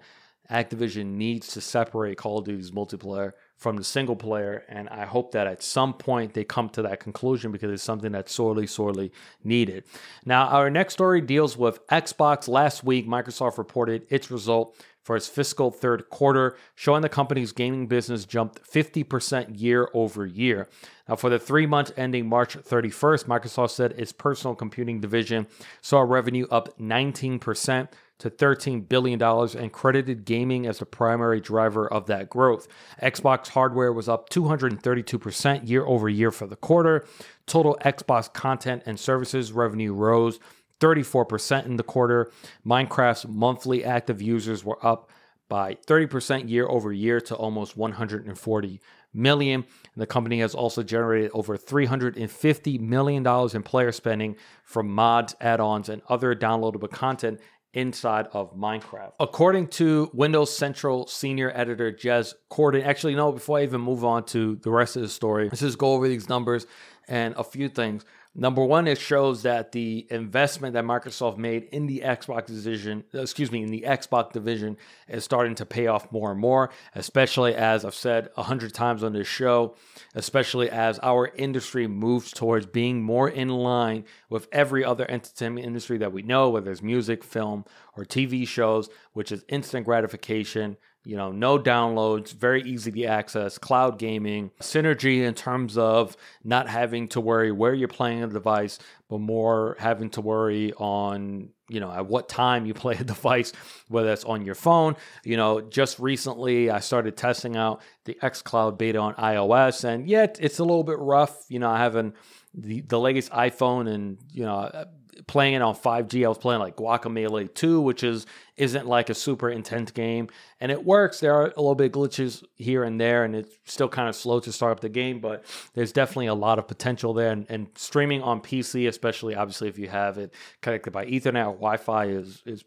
[0.50, 4.64] Activision needs to separate Call of Duty's multiplayer from the single player.
[4.68, 8.12] And I hope that at some point they come to that conclusion because it's something
[8.12, 9.12] that's sorely, sorely
[9.44, 9.84] needed.
[10.26, 12.48] Now, our next story deals with Xbox.
[12.48, 17.86] Last week, Microsoft reported its result for its fiscal third quarter, showing the company's gaming
[17.86, 20.68] business jumped 50% year over year.
[21.08, 25.46] Now, for the three months ending March 31st, Microsoft said its personal computing division
[25.80, 27.88] saw revenue up 19%
[28.22, 32.68] to $13 billion and credited gaming as the primary driver of that growth.
[33.02, 37.04] Xbox hardware was up 232% year over year for the quarter.
[37.46, 40.38] Total Xbox content and services revenue rose
[40.82, 42.30] 34% in the quarter.
[42.66, 45.10] Minecraft's monthly active users were up
[45.48, 48.80] by 30% year over year to almost 140
[49.14, 49.60] million.
[49.60, 55.36] And the company has also generated over 350 million dollars in player spending from mods,
[55.40, 57.38] add-ons, and other downloadable content
[57.74, 59.12] inside of Minecraft.
[59.20, 64.24] According to Windows Central senior editor Jez Corden, actually, no, before I even move on
[64.26, 66.66] to the rest of the story, let's just go over these numbers
[67.08, 68.04] and a few things.
[68.34, 73.52] Number one, it shows that the investment that Microsoft made in the Xbox division, excuse
[73.52, 77.84] me, in the Xbox division is starting to pay off more and more, especially as
[77.84, 79.76] I've said a hundred times on this show,
[80.14, 85.98] especially as our industry moves towards being more in line with every other entertainment industry
[85.98, 87.66] that we know, whether it's music, film,
[87.98, 93.58] or TV shows, which is instant gratification you know, no downloads, very easy to access,
[93.58, 98.78] cloud gaming, synergy in terms of not having to worry where you're playing a device,
[99.08, 103.52] but more having to worry on, you know, at what time you play a device,
[103.88, 104.94] whether that's on your phone.
[105.24, 110.38] You know, just recently I started testing out the xCloud beta on iOS, and yet
[110.40, 111.44] it's a little bit rough.
[111.48, 112.14] You know, I haven't
[112.54, 114.86] the, the latest iPhone and, you know,
[115.26, 116.24] playing it on 5G.
[116.24, 120.28] I was playing like Guacamelee 2, which is isn't like a super intense game,
[120.60, 121.20] and it works.
[121.20, 124.40] There are a little bit glitches here and there, and it's still kind of slow
[124.40, 125.44] to start up the game, but
[125.74, 127.30] there's definitely a lot of potential there.
[127.30, 131.54] And, and streaming on PC, especially obviously if you have it connected by Ethernet or
[131.54, 132.64] Wi-Fi, is is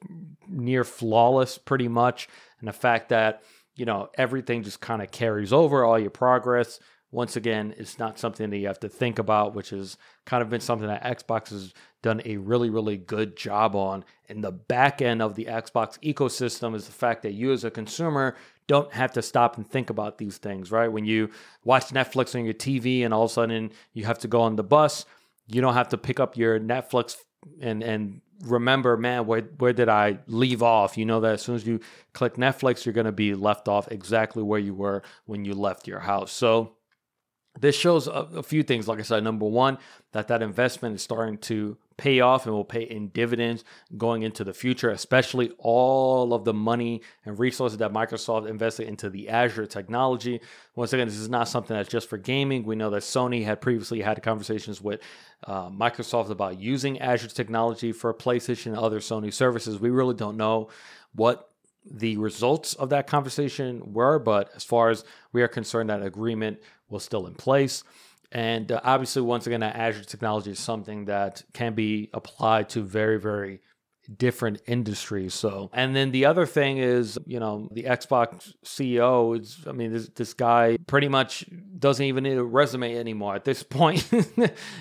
[0.47, 2.27] near flawless, pretty much.
[2.59, 3.43] And the fact that
[3.75, 6.79] you know everything just kind of carries over all your progress
[7.15, 10.49] once again, it's not something that you have to think about, which has kind of
[10.49, 11.73] been something that Xbox has
[12.05, 14.05] done a really, really good job on.
[14.29, 17.71] And the back end of the Xbox ecosystem is the fact that you, as a
[17.71, 18.35] consumer,
[18.67, 20.87] don't have to stop and think about these things, right?
[20.87, 21.31] When you
[21.63, 24.55] watch Netflix on your TV and all of a sudden you have to go on
[24.55, 25.07] the bus,
[25.47, 27.17] you don't have to pick up your Netflix
[27.59, 30.99] and and remember, man, where where did I leave off?
[30.99, 31.79] You know that as soon as you
[32.13, 35.87] click Netflix, you're going to be left off exactly where you were when you left
[35.87, 36.31] your house.
[36.31, 36.74] So
[37.59, 38.87] this shows a, a, few things.
[38.87, 39.77] Like I said, number one,
[40.11, 43.63] that that investment is starting to pay off and will pay in dividends
[43.97, 49.09] going into the future, especially all of the money and resources that Microsoft invested into
[49.09, 50.41] the Azure technology.
[50.75, 52.63] Once again, this is not something that's just for gaming.
[52.63, 55.01] We know that Sony had previously had conversations with
[55.45, 59.79] uh, Microsoft about using Azure technology for PlayStation and other Sony services.
[59.79, 60.69] We really don't know
[61.13, 61.49] what
[61.89, 66.59] the results of that conversation were, but as far as we are concerned, that agreement
[66.89, 67.83] was still in place.
[68.31, 72.81] And uh, obviously, once again, that Azure technology is something that can be applied to
[72.81, 73.61] very, very
[74.17, 75.33] different industries.
[75.33, 79.91] So, and then the other thing is, you know, the Xbox CEO is, I mean,
[79.91, 81.45] this, this guy pretty much
[81.77, 84.07] doesn't even need a resume anymore at this point.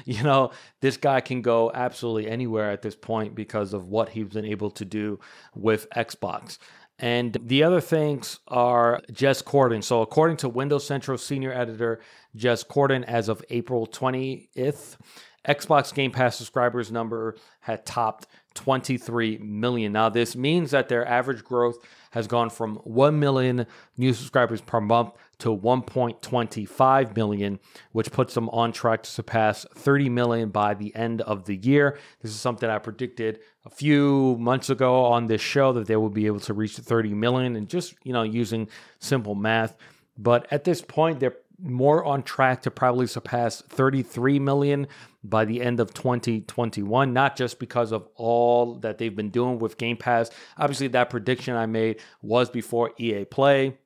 [0.04, 4.28] you know, this guy can go absolutely anywhere at this point because of what he's
[4.28, 5.18] been able to do
[5.54, 6.58] with Xbox.
[7.04, 9.84] And the other things are Jez Corden.
[9.84, 12.00] So, according to Windows Central senior editor
[12.34, 14.96] Jez Corden, as of April 20th,
[15.46, 19.92] Xbox Game Pass subscribers number had topped 23 million.
[19.92, 21.76] Now, this means that their average growth
[22.12, 23.66] has gone from 1 million
[23.98, 27.58] new subscribers per month to 1.25 million,
[27.92, 31.98] which puts them on track to surpass 30 million by the end of the year.
[32.22, 36.14] This is something I predicted a few months ago on this show that they would
[36.14, 39.76] be able to reach 30 million and just, you know, using simple math.
[40.18, 44.86] But at this point, they're more on track to probably surpass 33 million
[45.22, 49.78] by the end of 2021, not just because of all that they've been doing with
[49.78, 50.30] Game Pass.
[50.58, 53.78] Obviously, that prediction I made was before EA Play.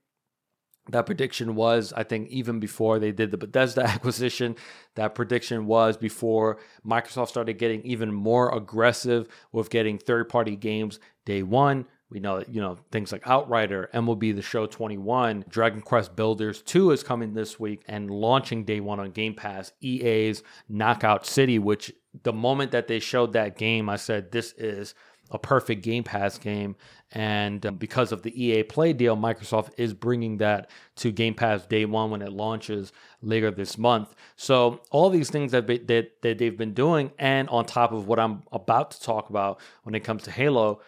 [0.90, 4.56] That prediction was, I think, even before they did the Bethesda acquisition.
[4.94, 10.98] That prediction was before Microsoft started getting even more aggressive with getting third party games
[11.24, 11.86] day one.
[12.10, 16.62] We know that, you know, things like Outrider, MLB The Show 21, Dragon Quest Builders
[16.62, 19.72] 2 is coming this week and launching day one on Game Pass.
[19.82, 24.94] EA's Knockout City, which the moment that they showed that game, I said, this is
[25.30, 26.76] a perfect Game Pass game.
[27.12, 31.66] And um, because of the EA Play deal, Microsoft is bringing that to Game Pass
[31.66, 34.14] day one when it launches later this month.
[34.36, 38.18] So all these things that, that, that they've been doing, and on top of what
[38.18, 40.80] I'm about to talk about when it comes to Halo,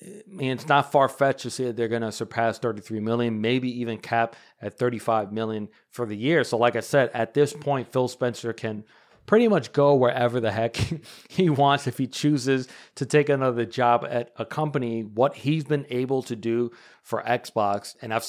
[0.00, 3.40] I mean, it's not far fetched to say that they're going to surpass 33 million,
[3.40, 6.44] maybe even cap at 35 million for the year.
[6.44, 8.84] So, like I said, at this point, Phil Spencer can
[9.28, 10.76] pretty much go wherever the heck
[11.28, 15.02] he wants if he chooses to take another job at a company.
[15.02, 16.72] What he's been able to do
[17.04, 18.26] for Xbox, and I've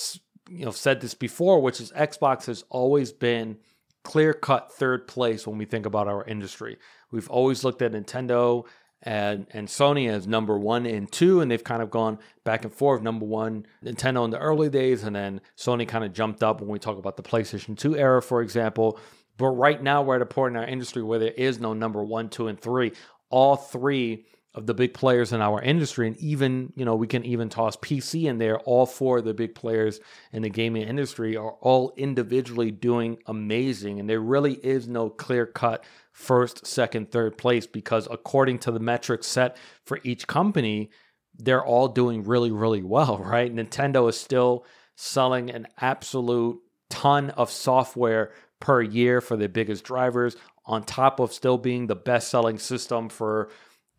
[0.48, 3.58] you know said this before, which is Xbox has always been
[4.04, 6.78] clear cut third place when we think about our industry.
[7.12, 8.66] We've always looked at Nintendo
[9.02, 12.74] and and Sony as number one and two, and they've kind of gone back and
[12.74, 13.02] forth.
[13.02, 16.70] Number one, Nintendo in the early days, and then Sony kind of jumped up when
[16.70, 19.00] we talk about the PlayStation 2 era, for example.
[19.40, 22.04] But right now, we're at a point in our industry where there is no number
[22.04, 22.92] one, two, and three.
[23.30, 27.24] All three of the big players in our industry, and even you know we can
[27.24, 28.60] even toss PC in there.
[28.60, 30.02] All four of the big players
[30.34, 35.46] in the gaming industry are all individually doing amazing, and there really is no clear
[35.46, 40.90] cut first, second, third place because according to the metrics set for each company,
[41.38, 43.56] they're all doing really, really well, right?
[43.56, 44.66] Nintendo is still
[44.98, 46.60] selling an absolute
[46.90, 50.36] ton of software per year for their biggest drivers,
[50.66, 53.50] on top of still being the best selling system for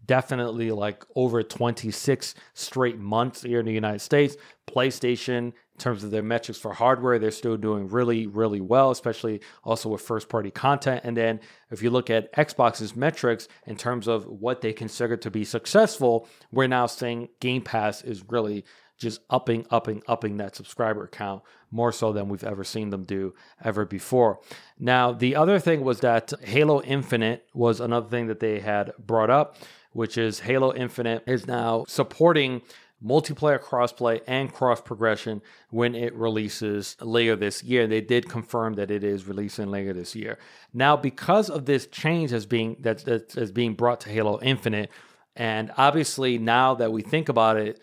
[0.06, 4.36] definitely like over 26 straight months here in the United States.
[4.68, 9.40] PlayStation in terms of their metrics for hardware, they're still doing really, really well, especially
[9.64, 11.00] also with first party content.
[11.04, 11.40] And then
[11.70, 16.28] if you look at Xbox's metrics in terms of what they consider to be successful,
[16.52, 18.64] we're now saying Game Pass is really
[19.00, 23.34] just upping, upping, upping that subscriber count more so than we've ever seen them do
[23.64, 24.40] ever before.
[24.78, 29.30] Now, the other thing was that Halo Infinite was another thing that they had brought
[29.30, 29.56] up,
[29.92, 32.60] which is Halo Infinite is now supporting
[33.02, 35.40] multiplayer crossplay and cross progression
[35.70, 37.86] when it releases later this year.
[37.86, 40.38] They did confirm that it is releasing later this year.
[40.74, 44.90] Now, because of this change as being that's, that's being brought to Halo Infinite,
[45.34, 47.80] and obviously now that we think about it,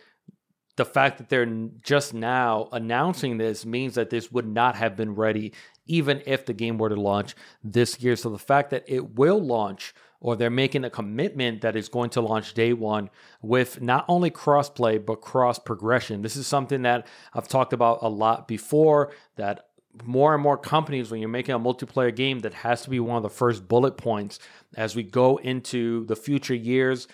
[0.78, 1.46] the fact that they're
[1.84, 5.52] just now announcing this means that this would not have been ready
[5.88, 8.16] even if the game were to launch this year.
[8.16, 12.10] So the fact that it will launch or they're making a commitment that is going
[12.12, 13.10] to launch day one
[13.42, 16.22] with not only crossplay but cross progression.
[16.22, 19.68] This is something that I've talked about a lot before that
[20.04, 23.18] more and more companies when you're making a multiplayer game that has to be one
[23.18, 24.40] of the first bullet points
[24.76, 27.08] as we go into the future years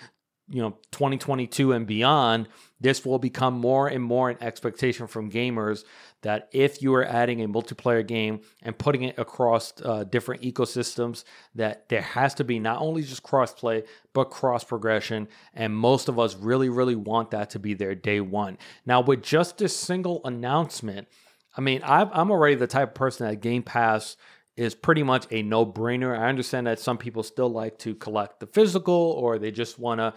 [0.54, 2.48] you know 2022 and beyond
[2.80, 5.84] this will become more and more an expectation from gamers
[6.22, 11.24] that if you are adding a multiplayer game and putting it across uh, different ecosystems
[11.56, 13.84] that there has to be not only just crossplay
[14.14, 18.22] but cross progression and most of us really really want that to be there day
[18.22, 21.08] one now with just this single announcement
[21.58, 24.16] i mean i'm already the type of person that game pass
[24.56, 26.18] is pretty much a no brainer.
[26.18, 30.00] I understand that some people still like to collect the physical or they just want
[30.00, 30.14] to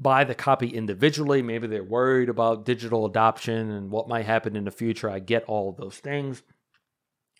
[0.00, 1.42] buy the copy individually.
[1.42, 5.10] Maybe they're worried about digital adoption and what might happen in the future.
[5.10, 6.42] I get all of those things.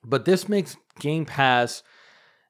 [0.05, 1.83] But this makes Game Pass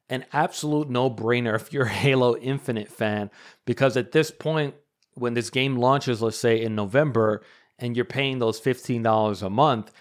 [0.09, 3.31] an absolute no brainer if you're a Halo Infinite fan,
[3.67, 4.75] because at this point,
[5.15, 7.43] when this game launches, let's say in November,
[7.79, 9.93] and you're paying those $15 a month,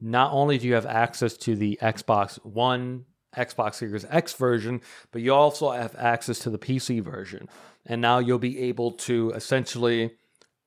[0.00, 3.06] not only do you have access to the Xbox One,
[3.36, 7.48] Xbox Series X version, but you also have access to the PC version.
[7.86, 10.12] And now you'll be able to essentially,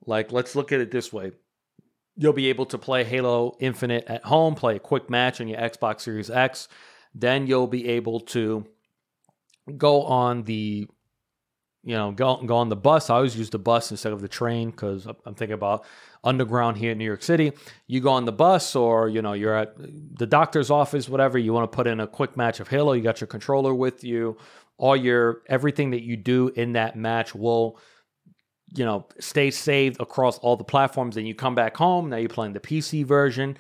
[0.05, 1.32] like, let's look at it this way.
[2.15, 5.59] You'll be able to play Halo Infinite at home, play a quick match on your
[5.59, 6.67] Xbox Series X.
[7.13, 8.65] Then you'll be able to
[9.78, 10.88] go on the
[11.84, 13.09] you know, go go on the bus.
[13.09, 15.86] I always use the bus instead of the train because I'm thinking about
[16.24, 17.53] underground here in New York City.
[17.88, 21.38] You go on the bus, or you know, you're at the doctor's office, whatever.
[21.38, 22.93] You want to put in a quick match of Halo.
[22.93, 24.38] You got your controller with you.
[24.80, 27.77] All your everything that you do in that match will,
[28.75, 31.17] you know, stay saved across all the platforms.
[31.17, 32.09] and you come back home.
[32.09, 33.57] Now you're playing the PC version.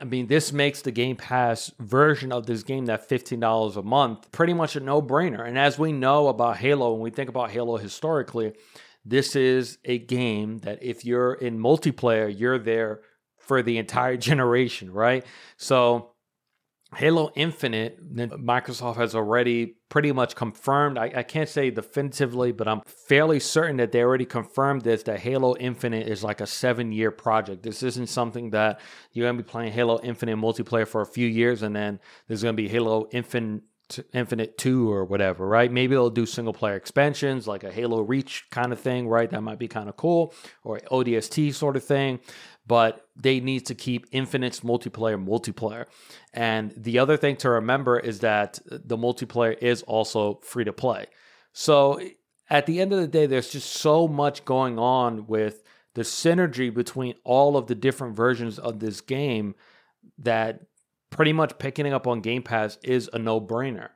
[0.00, 4.32] I mean, this makes the Game Pass version of this game, that $15 a month,
[4.32, 5.46] pretty much a no brainer.
[5.46, 8.54] And as we know about Halo, when we think about Halo historically,
[9.04, 13.00] this is a game that if you're in multiplayer, you're there
[13.38, 15.24] for the entire generation, right?
[15.58, 16.12] So
[16.96, 20.98] Halo Infinite, Microsoft has already pretty much confirmed.
[20.98, 25.20] I, I, can't say definitively, but I'm fairly certain that they already confirmed this that
[25.20, 27.62] Halo Infinite is like a seven year project.
[27.62, 28.80] This isn't something that
[29.12, 32.42] you're going to be playing Halo Infinite multiplayer for a few years and then there's
[32.42, 33.62] going to be Halo Infinite.
[34.12, 35.68] Infinite 2 or whatever, right?
[35.72, 39.28] Maybe they'll do single player expansions like a Halo Reach kind of thing, right?
[39.28, 40.32] That might be kind of cool,
[40.62, 42.20] or ODST sort of thing
[42.70, 45.86] but they need to keep Infinite's multiplayer multiplayer.
[46.32, 51.06] And the other thing to remember is that the multiplayer is also free to play.
[51.52, 52.00] So
[52.48, 55.64] at the end of the day, there's just so much going on with
[55.94, 59.56] the synergy between all of the different versions of this game
[60.18, 60.60] that
[61.10, 63.88] pretty much picking up on Game Pass is a no brainer.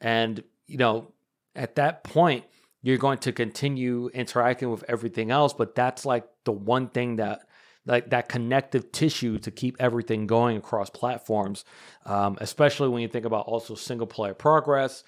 [0.00, 1.14] And, you know,
[1.56, 2.44] at that point,
[2.80, 7.40] you're going to continue interacting with everything else, but that's like the one thing that
[7.86, 11.64] like that connective tissue to keep everything going across platforms,
[12.06, 15.02] um, especially when you think about also single player progress.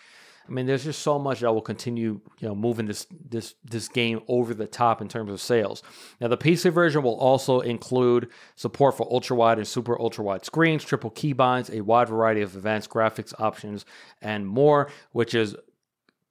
[0.49, 3.89] I mean, there's just so much that will continue, you know, moving this this this
[3.89, 5.83] game over the top in terms of sales.
[6.21, 10.45] Now, the PC version will also include support for ultra wide and super ultra wide
[10.45, 13.85] screens, triple keybinds, a wide variety of advanced graphics options,
[14.21, 15.55] and more, which is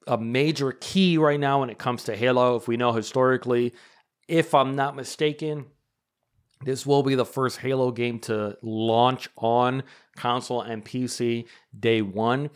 [0.07, 2.57] a major key right now when it comes to Halo.
[2.57, 3.73] If we know historically,
[4.27, 5.67] if I'm not mistaken,
[6.63, 9.83] this will be the first Halo game to launch on
[10.15, 11.47] console and PC
[11.77, 12.49] day one.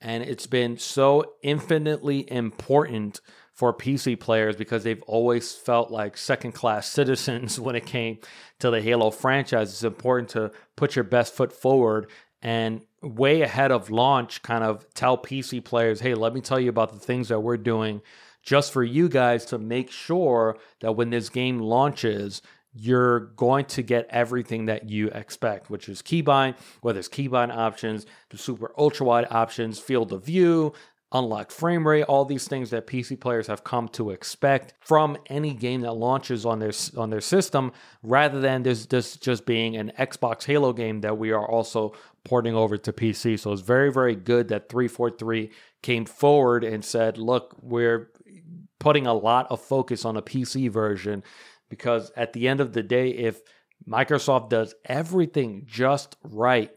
[0.00, 3.20] And it's been so infinitely important
[3.52, 8.18] for PC players because they've always felt like second class citizens when it came
[8.58, 9.70] to the Halo franchise.
[9.70, 12.10] It's important to put your best foot forward
[12.42, 16.70] and way ahead of launch kind of tell PC players, hey, let me tell you
[16.70, 18.00] about the things that we're doing
[18.42, 22.40] just for you guys to make sure that when this game launches,
[22.72, 28.06] you're going to get everything that you expect, which is keybind, whether it's keybind options,
[28.30, 30.72] the super ultra wide options, field of view,
[31.12, 35.52] unlocked frame rate, all these things that PC players have come to expect from any
[35.52, 39.90] game that launches on their on their system, rather than this, this just being an
[39.98, 41.92] Xbox Halo game that we are also
[42.22, 43.38] porting over to PC.
[43.38, 45.50] So it's very, very good that 343
[45.82, 48.10] came forward and said, look, we're
[48.78, 51.24] putting a lot of focus on a PC version
[51.70, 53.40] because at the end of the day, if
[53.88, 56.70] Microsoft does everything just right,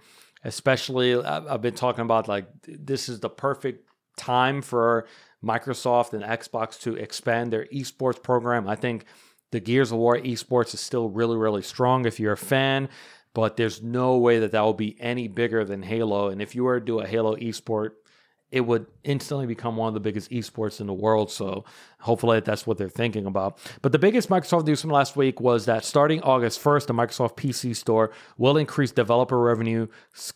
[0.46, 5.08] especially uh, I've been talking about like this is the perfect time for
[5.44, 8.70] Microsoft and Xbox to expand their esports program.
[8.70, 9.06] I think
[9.52, 12.88] the Gears of War esports is still really, really strong if you're a fan,
[13.34, 16.30] but there's no way that that will be any bigger than Halo.
[16.30, 17.92] And if you were to do a Halo esport,
[18.54, 21.32] it would instantly become one of the biggest esports in the world.
[21.32, 21.66] So
[22.00, 23.58] hopefully that's what they're thinking about.
[23.82, 27.36] But the biggest Microsoft news from last week was that starting August 1st, the Microsoft
[27.36, 29.88] PC Store will increase developer revenue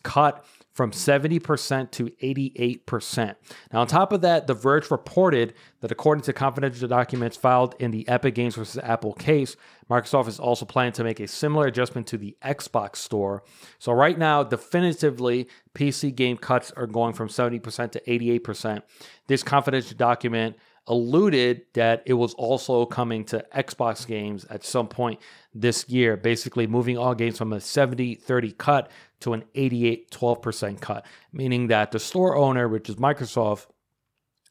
[0.02, 0.44] cut
[0.78, 3.34] from 70% to 88%.
[3.72, 7.90] Now, on top of that, The Verge reported that according to confidential documents filed in
[7.90, 9.56] the Epic Games versus Apple case,
[9.90, 13.42] Microsoft is also planning to make a similar adjustment to the Xbox Store.
[13.80, 18.82] So, right now, definitively, PC game cuts are going from 70% to 88%.
[19.26, 20.54] This confidential document
[20.88, 25.20] alluded that it was also coming to Xbox games at some point
[25.54, 30.80] this year, basically moving all games from a 70 30 cut to an 88 12%
[30.80, 33.66] cut, meaning that the store owner, which is Microsoft,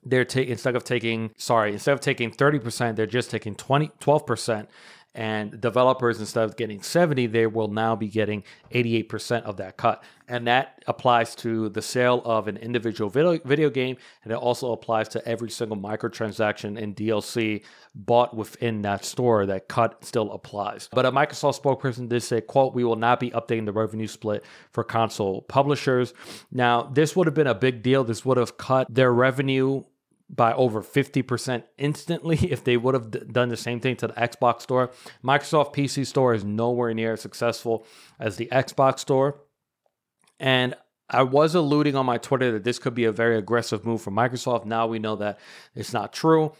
[0.03, 4.67] they're taking instead of taking sorry instead of taking 30% they're just taking 20 12%
[5.17, 10.03] and developers instead of getting 70 they will now be getting 88% of that cut.
[10.27, 14.71] And that applies to the sale of an individual video, video game and it also
[14.71, 17.63] applies to every single microtransaction and dlc
[17.95, 20.87] bought within that store that cut still applies.
[20.93, 24.45] But a microsoft spokesperson did say quote we will not be updating the revenue split
[24.71, 26.13] for console publishers.
[26.51, 28.03] Now this would have been a big deal.
[28.03, 29.83] This would have cut their revenue
[30.29, 34.13] by over 50% instantly if they would have d- done the same thing to the
[34.13, 34.91] Xbox store.
[35.23, 37.85] Microsoft PC store is nowhere near as successful
[38.19, 39.39] as the Xbox store.
[40.39, 40.75] And
[41.09, 44.15] I was alluding on my Twitter that this could be a very aggressive move from
[44.15, 44.65] Microsoft.
[44.65, 45.39] Now we know that
[45.73, 46.51] it's not true.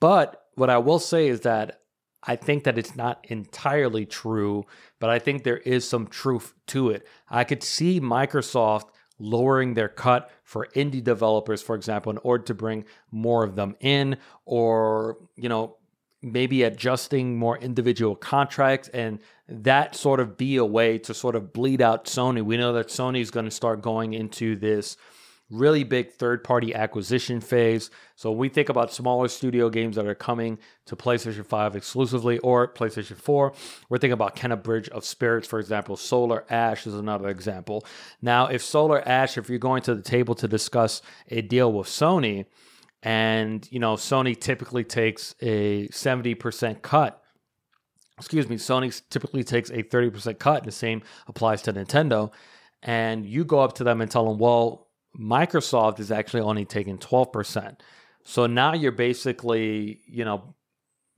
[0.00, 1.82] But what I will say is that
[2.24, 4.64] I think that it's not entirely true,
[5.00, 7.06] but I think there is some truth to it.
[7.28, 8.86] I could see Microsoft
[9.22, 13.76] lowering their cut for indie developers, for example, in order to bring more of them
[13.80, 15.76] in, or, you know,
[16.22, 19.18] maybe adjusting more individual contracts and
[19.48, 22.42] that sort of be a way to sort of bleed out Sony.
[22.42, 24.96] We know that Sony is going to start going into this
[25.52, 27.90] really big third party acquisition phase.
[28.16, 32.66] So we think about smaller studio games that are coming to PlayStation 5 exclusively or
[32.66, 33.52] PlayStation 4.
[33.88, 35.96] We're thinking about Kena Bridge of Spirits, for example.
[35.96, 37.84] Solar Ash is another example.
[38.20, 41.86] Now, if Solar Ash, if you're going to the table to discuss a deal with
[41.86, 42.46] Sony,
[43.02, 47.22] and you know, Sony typically takes a 70% cut
[48.22, 50.58] excuse me, Sony typically takes a 30% cut.
[50.58, 52.30] And the same applies to Nintendo.
[52.82, 54.81] And you go up to them and tell them, well,
[55.18, 57.80] Microsoft is actually only taking 12%.
[58.24, 60.54] So now you're basically, you know,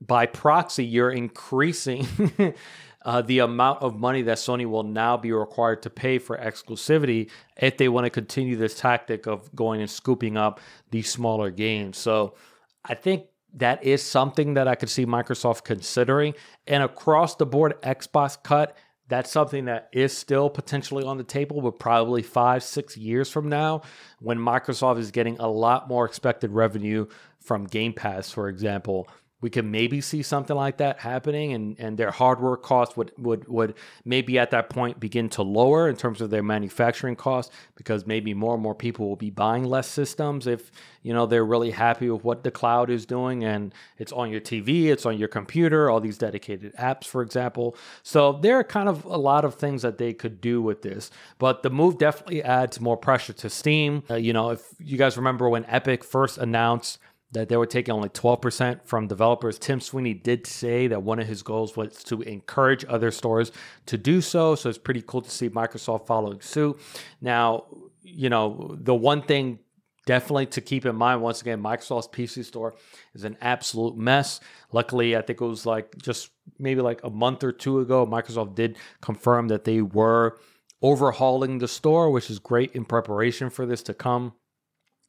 [0.00, 2.06] by proxy, you're increasing
[3.04, 7.30] uh, the amount of money that Sony will now be required to pay for exclusivity
[7.56, 11.98] if they want to continue this tactic of going and scooping up these smaller games.
[11.98, 12.34] So
[12.84, 16.34] I think that is something that I could see Microsoft considering.
[16.66, 18.76] And across the board, Xbox cut
[19.08, 23.48] that's something that is still potentially on the table, but probably five, six years from
[23.48, 23.82] now,
[24.20, 27.06] when Microsoft is getting a lot more expected revenue
[27.40, 29.08] from Game Pass, for example,
[29.44, 33.46] we could maybe see something like that happening and, and their hardware costs would, would
[33.46, 38.06] would maybe at that point begin to lower in terms of their manufacturing costs because
[38.06, 40.72] maybe more and more people will be buying less systems if
[41.02, 44.40] you know they're really happy with what the cloud is doing and it's on your
[44.40, 47.76] TV, it's on your computer, all these dedicated apps, for example.
[48.02, 51.10] So there are kind of a lot of things that they could do with this,
[51.38, 54.04] but the move definitely adds more pressure to Steam.
[54.08, 56.98] Uh, you know, if you guys remember when Epic first announced
[57.34, 59.58] that they were taking only 12% from developers.
[59.58, 63.52] Tim Sweeney did say that one of his goals was to encourage other stores
[63.86, 64.54] to do so.
[64.54, 66.80] So it's pretty cool to see Microsoft following suit.
[67.20, 67.64] Now,
[68.02, 69.58] you know, the one thing
[70.06, 72.74] definitely to keep in mind once again microsoft's pc store
[73.14, 74.38] is an absolute mess
[74.70, 76.28] luckily i think it was like just
[76.58, 80.38] maybe like a month or two ago microsoft did confirm that they were
[80.82, 84.34] overhauling the store which is great in preparation for this to come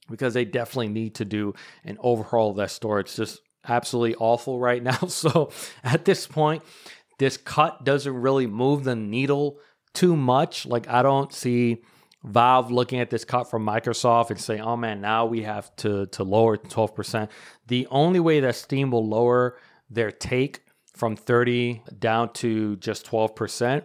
[0.09, 1.53] because they definitely need to do
[1.83, 2.99] an overhaul of that store.
[2.99, 4.97] It's just absolutely awful right now.
[5.07, 5.51] So
[5.83, 6.63] at this point,
[7.17, 9.59] this cut doesn't really move the needle
[9.93, 10.65] too much.
[10.65, 11.81] Like I don't see
[12.23, 16.07] Valve looking at this cut from Microsoft and saying, "Oh man, now we have to
[16.07, 17.29] to lower 12%."
[17.67, 19.57] The only way that Steam will lower
[19.89, 20.61] their take
[20.95, 23.83] from 30 down to just 12%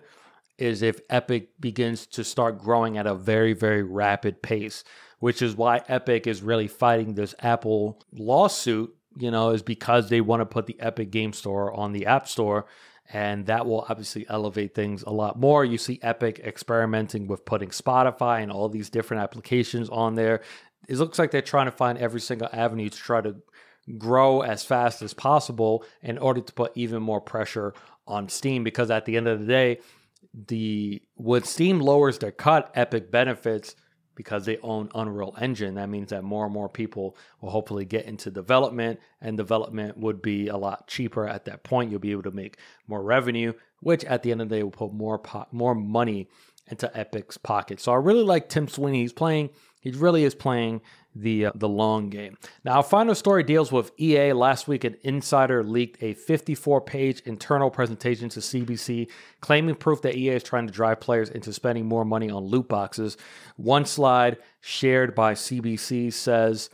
[0.59, 4.85] is if Epic begins to start growing at a very very rapid pace,
[5.21, 10.21] which is why Epic is really fighting this Apple lawsuit, you know, is because they
[10.21, 12.67] want to put the Epic Game Store on the App Store
[13.13, 15.65] and that will obviously elevate things a lot more.
[15.65, 20.43] You see Epic experimenting with putting Spotify and all these different applications on there.
[20.89, 23.37] It looks like they're trying to find every single avenue to try to
[23.99, 27.75] grow as fast as possible in order to put even more pressure
[28.07, 29.81] on Steam because at the end of the day,
[30.47, 33.75] the when Steam lowers their cut, Epic benefits
[34.21, 35.77] because they own Unreal Engine.
[35.77, 40.21] That means that more and more people will hopefully get into development, and development would
[40.21, 41.91] be a lot cheaper at that point.
[41.91, 44.73] You'll be able to make more revenue, which at the end of the day will
[44.73, 46.29] put more po- more money
[46.67, 47.81] into Epic's pocket.
[47.81, 49.01] So I really like Tim Sweeney.
[49.01, 49.49] He's playing.
[49.81, 50.83] He really is playing
[51.15, 52.37] the uh, the long game.
[52.65, 54.33] Now, our final story deals with EA.
[54.33, 59.09] Last week, an insider leaked a 54-page internal presentation to CBC,
[59.41, 62.69] claiming proof that EA is trying to drive players into spending more money on loot
[62.69, 63.17] boxes.
[63.57, 66.71] One slide shared by CBC says.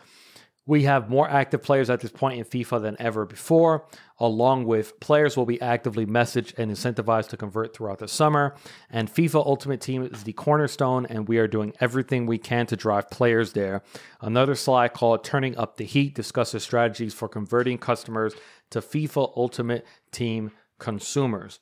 [0.68, 3.86] We have more active players at this point in FIFA than ever before,
[4.18, 8.56] along with players will be actively messaged and incentivized to convert throughout the summer.
[8.90, 12.76] And FIFA Ultimate Team is the cornerstone, and we are doing everything we can to
[12.76, 13.82] drive players there.
[14.20, 18.34] Another slide called Turning Up the Heat discusses strategies for converting customers
[18.70, 20.50] to FIFA Ultimate Team
[20.80, 21.60] consumers.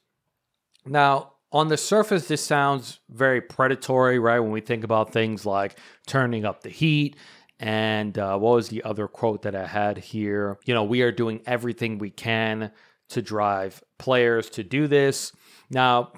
[0.87, 4.41] Now, on the surface, this sounds very predatory, right?
[4.41, 7.17] When we think about things like turning up the heat
[7.65, 10.59] and uh, what was the other quote that I had here?
[10.67, 12.73] You know, we are doing everything we can
[13.09, 15.33] to drive players to do this.
[15.71, 16.13] Now,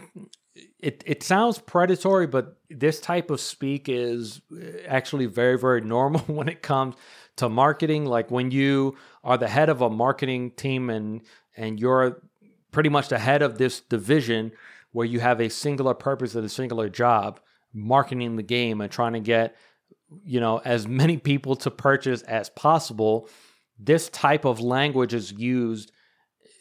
[0.80, 4.40] it, it sounds predatory, but this type of speak is
[4.88, 6.96] actually very, very normal when it comes
[7.36, 8.06] to marketing.
[8.06, 11.22] Like when you are the head of a marketing team and
[11.56, 12.22] and you're
[12.72, 14.50] pretty much the head of this division
[14.90, 17.38] where you have a singular purpose and a singular job,
[17.72, 19.54] marketing the game and trying to get
[20.24, 23.28] you know as many people to purchase as possible
[23.78, 25.92] this type of language is used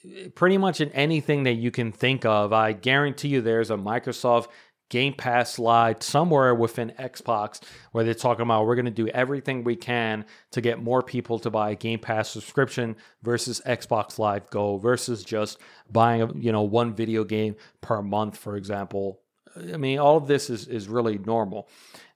[0.06, 2.52] eh, pretty much in anything that you can think of.
[2.54, 4.48] I guarantee you there's a microsoft
[4.90, 7.60] game pass slide somewhere within xbox
[7.92, 11.40] where they're talking about we're going to do everything we can to get more people
[11.40, 15.58] to buy a game pass subscription versus xbox live go versus just
[15.92, 19.20] buying a, you know one video game per month for example.
[19.58, 21.68] I mean all of this is, is really normal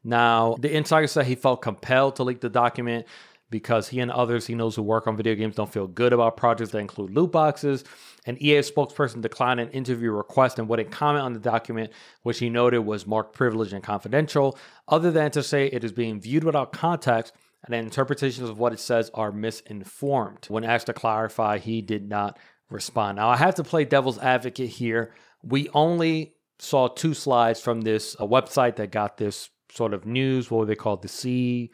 [0.03, 3.05] now, the insider said he felt compelled to leak the document
[3.49, 6.37] because he and others he knows who work on video games don't feel good about
[6.37, 7.83] projects that include loot boxes.
[8.25, 11.91] An EA spokesperson declined an interview request and wouldn't comment on the document,
[12.23, 16.21] which he noted was marked privileged and confidential, other than to say it is being
[16.21, 17.33] viewed without context
[17.65, 20.45] and interpretations of what it says are misinformed.
[20.47, 22.37] When asked to clarify, he did not
[22.69, 23.17] respond.
[23.17, 25.11] Now, I have to play devil's advocate here.
[25.43, 30.49] We only saw two slides from this website that got this sort of news.
[30.51, 31.01] What they called?
[31.01, 31.71] The C.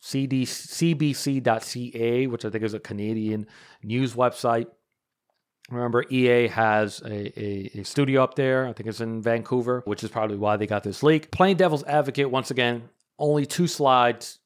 [0.00, 3.46] CD, CBC.ca, which I think is a Canadian
[3.82, 4.66] news website.
[5.70, 8.68] Remember, EA has a, a, a, studio up there.
[8.68, 11.30] I think it's in Vancouver, which is probably why they got this leak.
[11.30, 14.40] Playing devil's advocate, once again, only two slides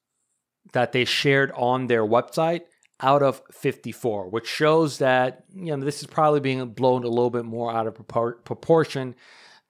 [0.74, 2.62] that they shared on their website
[3.00, 7.30] out of 54, which shows that you know this is probably being blown a little
[7.30, 9.16] bit more out of propor- proportion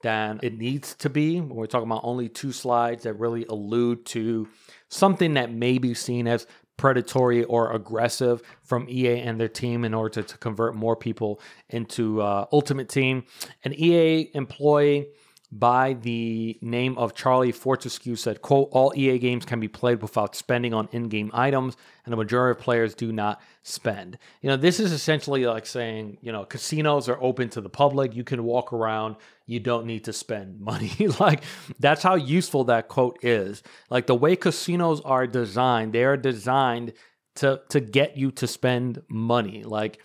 [0.01, 1.41] than it needs to be.
[1.41, 4.47] We're talking about only two slides that really allude to
[4.87, 6.47] something that may be seen as
[6.77, 11.41] predatory or aggressive from EA and their team in order to, to convert more people
[11.69, 13.25] into uh, Ultimate Team.
[13.65, 15.09] An EA employee
[15.51, 20.35] by the name of Charlie Fortescue said, quote, all EA games can be played without
[20.35, 21.75] spending on in-game items,
[22.05, 24.19] and the majority of players do not spend.
[24.41, 28.15] You know, this is essentially like saying, you know, casinos are open to the public.
[28.15, 29.15] You can walk around,
[29.47, 30.91] you don't need to spend money.
[31.19, 31.43] like
[31.79, 33.63] that's how useful that quote is.
[33.89, 36.93] Like the way casinos are designed, they are designed
[37.35, 39.63] to to get you to spend money.
[39.63, 39.99] Like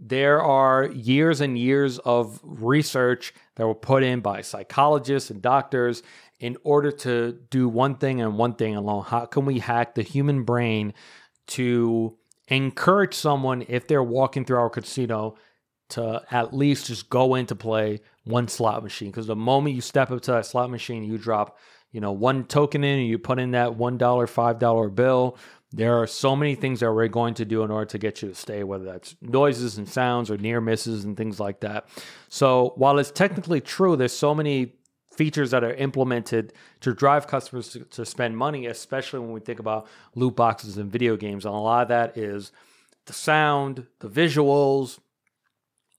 [0.00, 6.02] there are years and years of research that were put in by psychologists and doctors
[6.38, 9.04] in order to do one thing and one thing alone.
[9.04, 10.94] How can we hack the human brain
[11.48, 12.16] to
[12.48, 15.36] encourage someone if they're walking through our casino
[15.90, 19.10] to at least just go in to play one slot machine?
[19.10, 21.58] Because the moment you step up to that slot machine, you drop,
[21.92, 25.36] you know, one token in and you put in that $1, $5 bill
[25.72, 28.28] There are so many things that we're going to do in order to get you
[28.28, 31.88] to stay, whether that's noises and sounds or near misses and things like that.
[32.28, 34.72] So while it's technically true, there's so many
[35.14, 39.60] features that are implemented to drive customers to, to, spend money, especially when we think
[39.60, 41.44] about loot boxes and video games.
[41.44, 42.52] And a lot of that is
[43.06, 44.98] the sound, the visuals,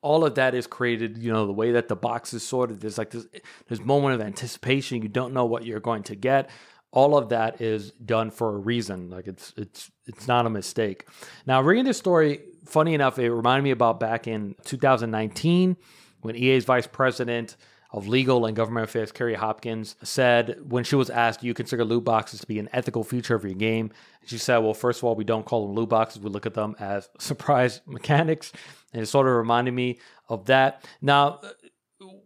[0.01, 2.82] all of that is created, you know, the way that the box is sorted.
[2.82, 3.28] There's like this,
[3.67, 5.01] this moment of anticipation.
[5.01, 6.49] You don't know what you're going to get
[6.92, 9.10] all of that is done for a reason.
[9.10, 11.06] Like it's it's it's not a mistake.
[11.46, 15.78] Now reading this story, funny enough, it reminded me about back in 2019
[16.22, 17.56] when EA's vice president
[17.94, 21.84] of legal and government affairs, Kerry Hopkins, said when she was asked, "Do you consider
[21.84, 23.92] loot boxes to be an ethical feature of your game?"
[24.26, 26.54] She said, "Well, first of all, we don't call them loot boxes; we look at
[26.54, 28.52] them as surprise mechanics."
[28.94, 30.84] And it sort of reminded me of that.
[31.02, 31.39] Now,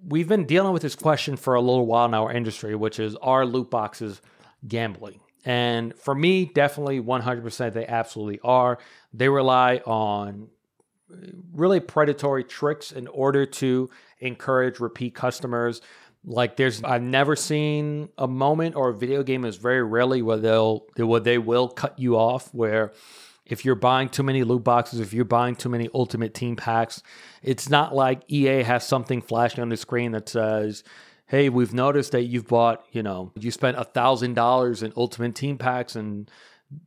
[0.03, 3.15] we've been dealing with this question for a little while in our industry, which is,
[3.17, 4.21] are loot boxes
[4.67, 5.19] gambling.
[5.45, 8.79] And for me, definitely 100% they absolutely are.
[9.13, 10.47] They rely on
[11.11, 11.17] uh,
[11.53, 13.89] really predatory tricks in order to
[14.19, 15.81] encourage repeat customers.
[16.23, 20.37] Like there's I've never seen a moment or a video game is very rarely where
[20.37, 22.93] they'll where they will cut you off where
[23.45, 27.03] if you're buying too many loot boxes, if you're buying too many ultimate team packs,
[27.43, 30.83] it's not like EA has something flashing on the screen that says
[31.27, 35.35] hey, we've noticed that you've bought, you know, you spent a thousand dollars in Ultimate
[35.35, 36.29] Team packs and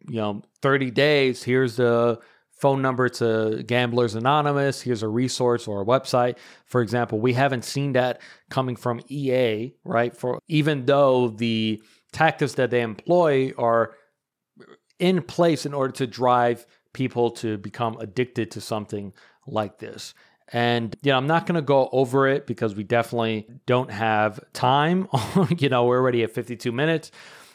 [0.08, 1.42] you know 30 days.
[1.42, 2.20] Here's the
[2.50, 4.80] phone number to Gamblers Anonymous.
[4.80, 6.36] Here's a resource or a website.
[6.66, 8.20] For example, we haven't seen that
[8.50, 10.16] coming from EA, right?
[10.16, 11.80] For even though the
[12.12, 13.94] tactics that they employ are
[14.98, 19.12] in place in order to drive people to become addicted to something
[19.46, 20.14] like this.
[20.52, 24.40] And, you know, I'm not going to go over it because we definitely don't have
[24.52, 25.08] time.
[25.58, 27.10] you know, we're already at 52 minutes.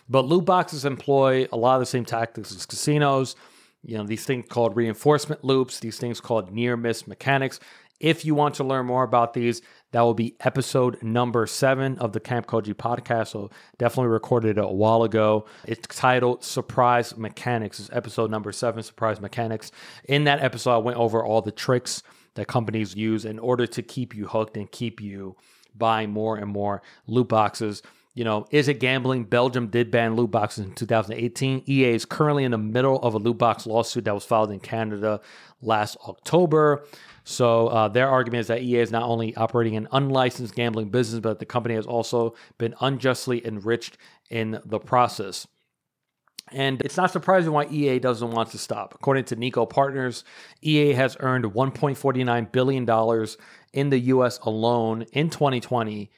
[0.09, 3.35] But loot boxes employ a lot of the same tactics as casinos.
[3.83, 7.59] You know, these things called reinforcement loops, these things called near miss mechanics.
[7.99, 12.11] If you want to learn more about these, that will be episode number seven of
[12.11, 13.29] the Camp Koji podcast.
[13.29, 15.45] So definitely recorded a while ago.
[15.65, 17.79] It's titled Surprise Mechanics.
[17.79, 19.71] It's episode number seven, Surprise Mechanics.
[20.05, 22.03] In that episode, I went over all the tricks
[22.35, 25.35] that companies use in order to keep you hooked and keep you
[25.75, 27.81] buying more and more loot boxes.
[28.15, 29.23] You know, is it gambling?
[29.23, 31.63] Belgium did ban loot boxes in 2018.
[31.67, 34.59] EA is currently in the middle of a loot box lawsuit that was filed in
[34.59, 35.19] Canada
[35.61, 36.85] last October.
[37.23, 41.21] So uh, their argument is that EA is not only operating an unlicensed gambling business,
[41.21, 43.97] but the company has also been unjustly enriched
[44.29, 45.47] in the process.
[46.53, 48.93] And it's not surprising why EA doesn't want to stop.
[48.93, 50.23] According to Niko Partners,
[50.61, 53.27] EA has earned $1.49 billion
[53.73, 56.11] in the US alone in 2020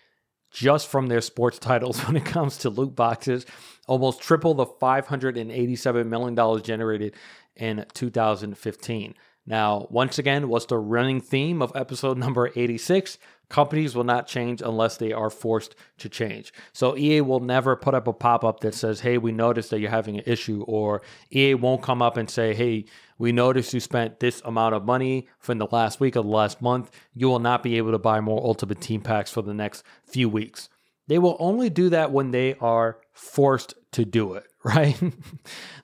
[0.51, 3.45] just from their sports titles when it comes to loot boxes,
[3.87, 7.13] almost triple the $587 million generated
[7.55, 9.15] in 2015.
[9.47, 13.17] Now, once again, what's the running theme of episode number 86?
[13.47, 16.51] Companies will not change unless they are forced to change.
[16.73, 19.79] So EA will never put up a pop up that says, hey, we noticed that
[19.79, 22.85] you're having an issue, or EA won't come up and say, hey,
[23.19, 26.59] we noticed you spent this amount of money from the last week or the last
[26.59, 26.89] month.
[27.13, 30.27] You will not be able to buy more Ultimate Team Packs for the next few
[30.27, 30.69] weeks.
[31.07, 34.99] They will only do that when they are forced to do it, right?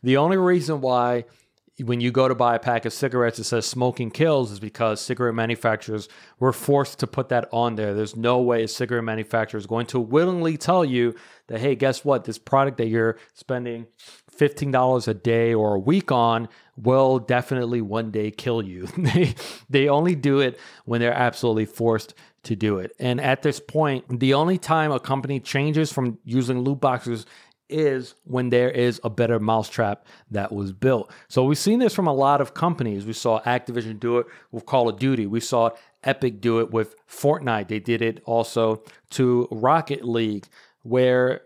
[0.01, 1.25] the only reason why
[1.83, 5.01] when you go to buy a pack of cigarettes it says smoking kills is because
[5.01, 6.07] cigarette manufacturers
[6.39, 7.93] were forced to put that on there.
[7.93, 11.15] There's no way a cigarette manufacturer is going to willingly tell you
[11.47, 12.25] that hey guess what?
[12.25, 13.87] This product that you're spending
[14.35, 18.87] $15 a day or a week on will definitely one day kill you.
[18.97, 19.35] They
[19.69, 22.13] they only do it when they're absolutely forced
[22.43, 22.91] to do it.
[22.99, 27.25] And at this point the only time a company changes from using loot boxes
[27.71, 31.11] is when there is a better mousetrap that was built.
[31.29, 33.05] So we've seen this from a lot of companies.
[33.05, 35.25] We saw Activision do it with Call of Duty.
[35.25, 35.71] We saw
[36.03, 37.67] Epic do it with Fortnite.
[37.67, 40.47] They did it also to Rocket League,
[40.83, 41.41] where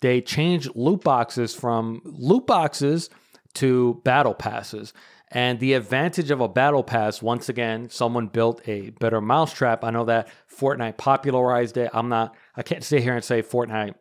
[0.00, 3.10] they changed loot boxes from loot boxes
[3.54, 4.92] to battle passes.
[5.30, 9.84] And the advantage of a battle pass, once again, someone built a better mousetrap.
[9.84, 11.90] I know that Fortnite popularized it.
[11.92, 13.94] I'm not, I can't sit here and say Fortnite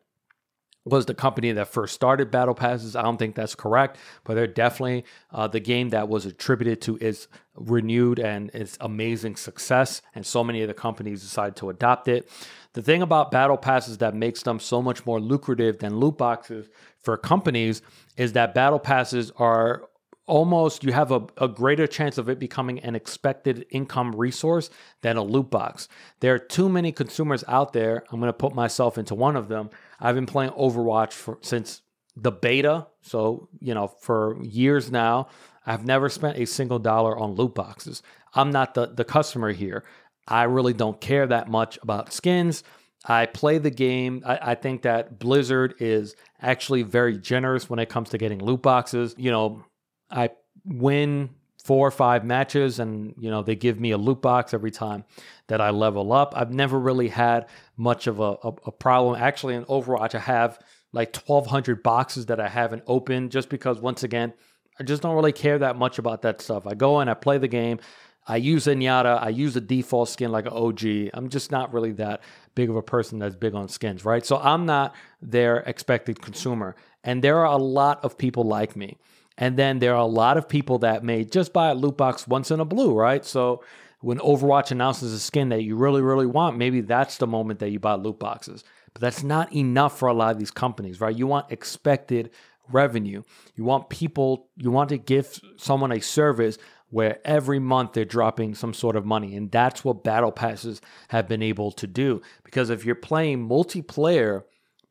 [0.90, 2.96] was the company that first started battle passes.
[2.96, 6.98] I don't think that's correct, but they're definitely uh, the game that was attributed to
[6.98, 10.02] its renewed and its amazing success.
[10.16, 12.30] And so many of the companies decided to adopt it.
[12.74, 16.70] The thing about battle passes that makes them so much more lucrative than loot boxes
[17.00, 17.82] for companies
[18.18, 19.90] is that battle passes are
[20.28, 24.70] almost you have a, a greater chance of it becoming an expected income resource
[25.02, 25.88] than a loot box.
[26.20, 28.04] There are too many consumers out there.
[28.12, 29.70] I'm going to put myself into one of them
[30.00, 31.82] I've been playing Overwatch for since
[32.16, 32.88] the beta.
[33.02, 35.28] So, you know, for years now,
[35.66, 38.02] I've never spent a single dollar on loot boxes.
[38.34, 39.84] I'm not the, the customer here.
[40.28, 42.64] I really don't care that much about skins.
[43.06, 44.24] I play the game.
[44.26, 48.62] I, I, think that Blizzard is actually very generous when it comes to getting loot
[48.62, 49.16] boxes.
[49.18, 49.64] You know,
[50.12, 50.32] I
[50.66, 51.30] win
[51.68, 55.04] four or five matches and, you know, they give me a loot box every time
[55.48, 56.34] that I level up.
[56.34, 59.22] I've never really had much of a, a, a problem.
[59.22, 60.60] Actually, in Overwatch, I have
[60.94, 64.32] like 1,200 boxes that I haven't opened just because, once again,
[64.80, 66.66] I just don't really care that much about that stuff.
[66.66, 67.80] I go in, I play the game.
[68.26, 69.22] I use Zenyatta.
[69.22, 71.12] I use a default skin like an OG.
[71.14, 72.22] I'm just not really that
[72.56, 74.26] big of a person that's big on skins, right?
[74.26, 76.78] So I'm not their expected consumer.
[77.04, 78.98] And there are a lot of people like me.
[79.38, 82.28] And then there are a lot of people that may just buy a loot box
[82.28, 83.24] once in a blue, right?
[83.24, 83.64] So
[84.02, 87.70] when Overwatch announces a skin that you really, really want, maybe that's the moment that
[87.70, 88.64] you buy loot boxes.
[88.94, 91.16] But that's not enough for a lot of these companies, right?
[91.16, 92.32] You want expected
[92.72, 93.24] revenue.
[93.56, 96.58] You want people, you want to give someone a service
[96.90, 99.36] where every month they're dropping some sort of money.
[99.36, 102.22] And that's what battle passes have been able to do.
[102.44, 104.44] Because if you're playing multiplayer,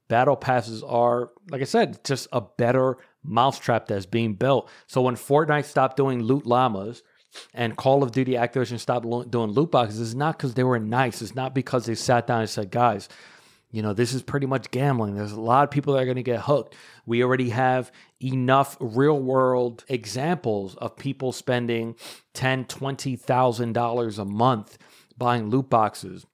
[0.09, 4.69] battle passes are, like I said, just a better mousetrap that's being built.
[4.87, 7.03] So when Fortnite stopped doing loot llamas,
[7.53, 11.21] and Call of Duty Activision stopped doing loot boxes, it's not because they were nice.
[11.21, 13.09] It's not because they sat down and said, guys,
[13.71, 15.17] you know, this is pretty much gambling.
[15.17, 16.75] There's a lot of people that are going to get hooked.
[17.05, 21.97] We already have enough real world examples of people spending
[22.33, 24.79] ten, twenty thousand dollars a month
[25.19, 26.27] buying loot boxes.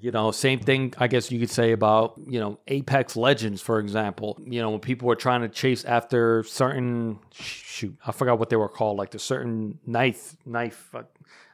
[0.00, 3.78] You know, same thing I guess you could say about, you know, Apex Legends, for
[3.78, 4.38] example.
[4.44, 8.56] You know, when people were trying to chase after certain shoot, I forgot what they
[8.56, 11.02] were called, like the certain knife knife uh,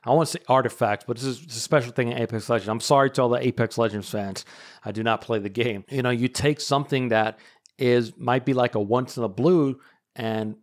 [0.05, 2.69] I want to say artifacts, but this is a special thing in Apex Legends.
[2.69, 4.45] I'm sorry to all the Apex Legends fans.
[4.85, 5.85] I do not play the game.
[5.89, 7.39] You know, you take something that
[7.79, 9.79] is might be like a once in a blue
[10.17, 10.57] and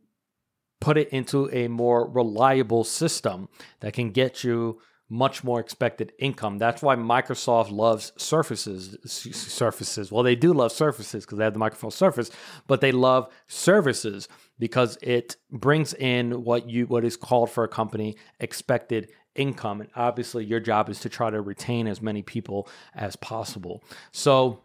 [0.82, 3.48] put it into a more reliable system
[3.80, 6.60] that can get you much more expected income.
[6.60, 8.96] That's why Microsoft loves Surfaces.
[9.06, 10.12] Surfaces.
[10.12, 12.30] Well, they do love Surfaces because they have the Microsoft Surface,
[12.68, 14.28] but they love services
[14.60, 19.82] because it brings in what you what is called for a company expected income.
[19.82, 23.84] And obviously, your job is to try to retain as many people as possible.
[24.12, 24.62] So,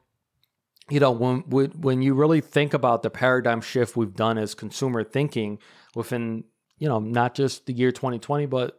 [0.90, 5.02] you know, when when you really think about the paradigm shift we've done as consumer
[5.04, 5.58] thinking
[5.94, 6.44] within,
[6.84, 8.76] you know, not just the year 2020, but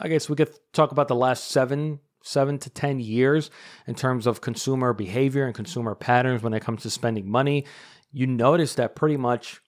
[0.00, 3.50] I guess we could talk about the last seven seven to 10 years
[3.86, 7.66] in terms of consumer behavior and consumer patterns when it comes to spending money,
[8.12, 9.60] you notice that pretty much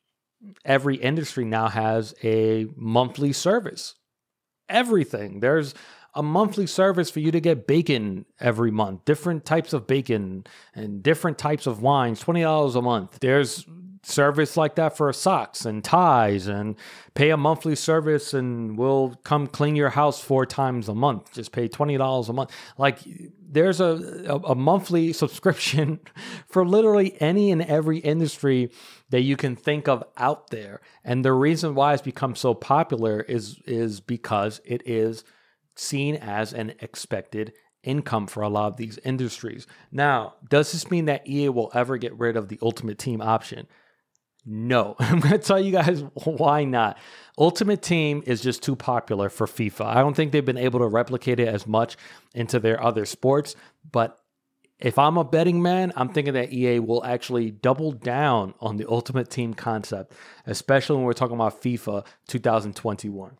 [0.64, 3.94] every industry now has a monthly service
[4.70, 5.40] everything.
[5.40, 5.74] There's
[6.14, 11.02] a monthly service for you to get bacon every month, different types of bacon and
[11.02, 13.18] different types of wines, $20 a month.
[13.20, 13.66] There's
[14.06, 16.76] service like that for socks and ties and
[17.14, 21.32] pay a monthly service and we'll come clean your house four times a month.
[21.32, 22.52] Just pay $20 a month.
[22.78, 23.00] Like
[23.48, 25.98] there's a, a, a monthly subscription
[26.46, 28.70] for literally any and every industry
[29.10, 30.80] that you can think of out there.
[31.04, 35.24] And the reason why it's become so popular is is because it is
[35.74, 37.52] seen as an expected
[37.82, 39.66] income for a lot of these industries.
[39.90, 43.66] Now does this mean that ea will ever get rid of the ultimate team option
[44.46, 44.94] no.
[45.00, 46.98] I'm going to tell you guys why not.
[47.36, 49.84] Ultimate Team is just too popular for FIFA.
[49.84, 51.96] I don't think they've been able to replicate it as much
[52.34, 53.56] into their other sports.
[53.90, 54.18] But
[54.78, 58.88] if I'm a betting man, I'm thinking that EA will actually double down on the
[58.88, 60.12] Ultimate Team concept,
[60.46, 63.36] especially when we're talking about FIFA 2021.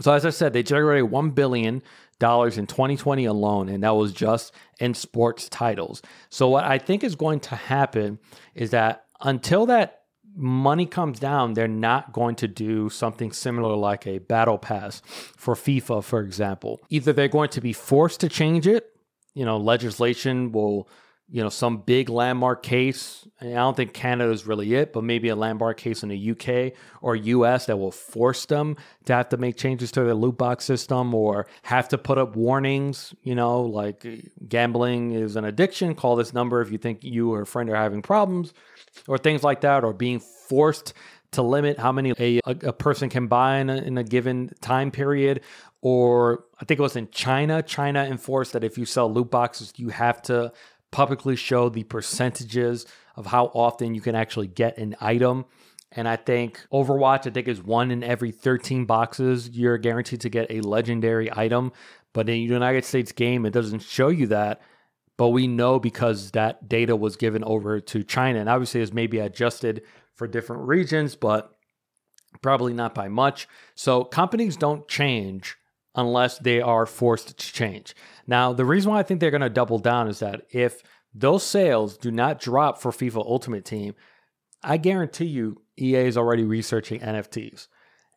[0.00, 1.80] So as I said, they generated $1 billion in
[2.20, 6.02] 2020 alone, and that was just in sports titles.
[6.30, 8.20] So what I think is going to happen
[8.54, 9.97] is that until that
[10.38, 15.02] money comes down, they're not going to do something similar like a battle pass
[15.36, 16.80] for FIFA, for example.
[16.88, 18.96] Either they're going to be forced to change it,
[19.34, 20.88] you know, legislation will,
[21.30, 23.26] you know, some big landmark case.
[23.40, 26.72] I don't think Canada is really it, but maybe a landmark case in the UK
[27.02, 30.64] or US that will force them to have to make changes to their loot box
[30.64, 34.06] system or have to put up warnings, you know, like
[34.48, 35.94] gambling is an addiction.
[35.94, 38.54] Call this number if you think you or a friend are having problems
[39.06, 40.94] or things like that, or being forced
[41.30, 44.90] to limit how many a, a, person can buy in a, in a given time
[44.90, 45.42] period.
[45.82, 49.74] Or I think it was in China, China enforced that if you sell loot boxes,
[49.76, 50.52] you have to
[50.90, 52.86] publicly show the percentages
[53.16, 55.44] of how often you can actually get an item.
[55.92, 60.28] And I think Overwatch, I think, is one in every 13 boxes you're guaranteed to
[60.28, 61.72] get a legendary item.
[62.12, 64.60] But in the United States game, it doesn't show you that
[65.18, 69.18] but we know because that data was given over to China, and obviously it's maybe
[69.18, 69.82] adjusted
[70.14, 71.52] for different regions, but
[72.40, 73.48] probably not by much.
[73.74, 75.57] So companies don't change
[75.98, 77.94] unless they are forced to change.
[78.26, 80.80] Now, the reason why I think they're going to double down is that if
[81.12, 83.94] those sales do not drop for FIFA Ultimate Team,
[84.62, 87.66] I guarantee you EA is already researching NFTs.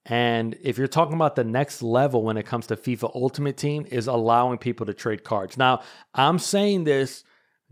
[0.06, 3.88] And if you're talking about the next level when it comes to FIFA Ultimate Team,
[3.90, 5.58] is allowing people to trade cards.
[5.58, 5.82] Now,
[6.14, 7.24] I'm saying this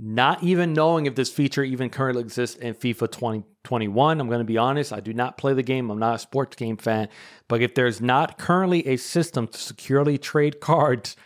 [0.01, 4.21] not even knowing if this feature even currently exists in FIFA 2021.
[4.21, 5.89] I'm going to be honest, I do not play the game.
[5.89, 7.09] I'm not a sports game fan.
[7.49, 11.17] But if there's not currently a system to securely trade cards,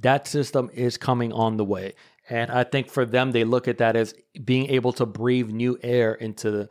[0.00, 1.92] that system is coming on the way.
[2.30, 5.78] And I think for them, they look at that as being able to breathe new
[5.82, 6.68] air into the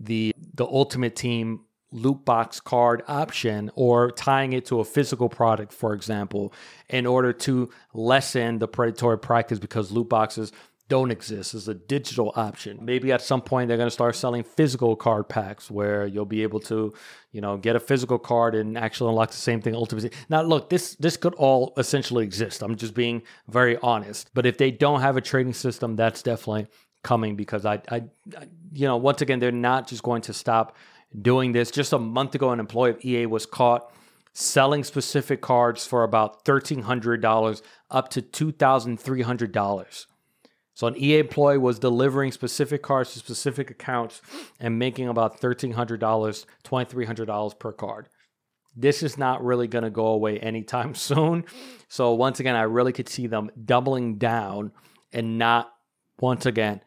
[0.00, 1.60] the, the ultimate team
[1.92, 6.52] loot box card option or tying it to a physical product, for example,
[6.88, 10.50] in order to lessen the predatory practice because loot boxes
[10.92, 12.78] don't exist as a digital option.
[12.82, 16.42] Maybe at some point they're going to start selling physical card packs where you'll be
[16.42, 16.92] able to,
[17.30, 20.10] you know, get a physical card and actually unlock the same thing ultimately.
[20.28, 22.60] Now, look, this this could all essentially exist.
[22.60, 24.28] I'm just being very honest.
[24.34, 26.66] But if they don't have a trading system, that's definitely
[27.02, 28.02] coming because I, I,
[28.36, 30.76] I you know, once again, they're not just going to stop
[31.22, 31.70] doing this.
[31.70, 33.90] Just a month ago, an employee of EA was caught
[34.34, 40.06] selling specific cards for about $1,300 up to $2,300.
[40.74, 44.22] So an EA employee was delivering specific cards to specific accounts
[44.58, 48.08] and making about $1,300, $2,300 per card.
[48.74, 51.44] This is not really going to go away anytime soon.
[51.88, 54.72] So once again, I really could see them doubling down
[55.12, 55.72] and not,
[56.18, 56.80] once again,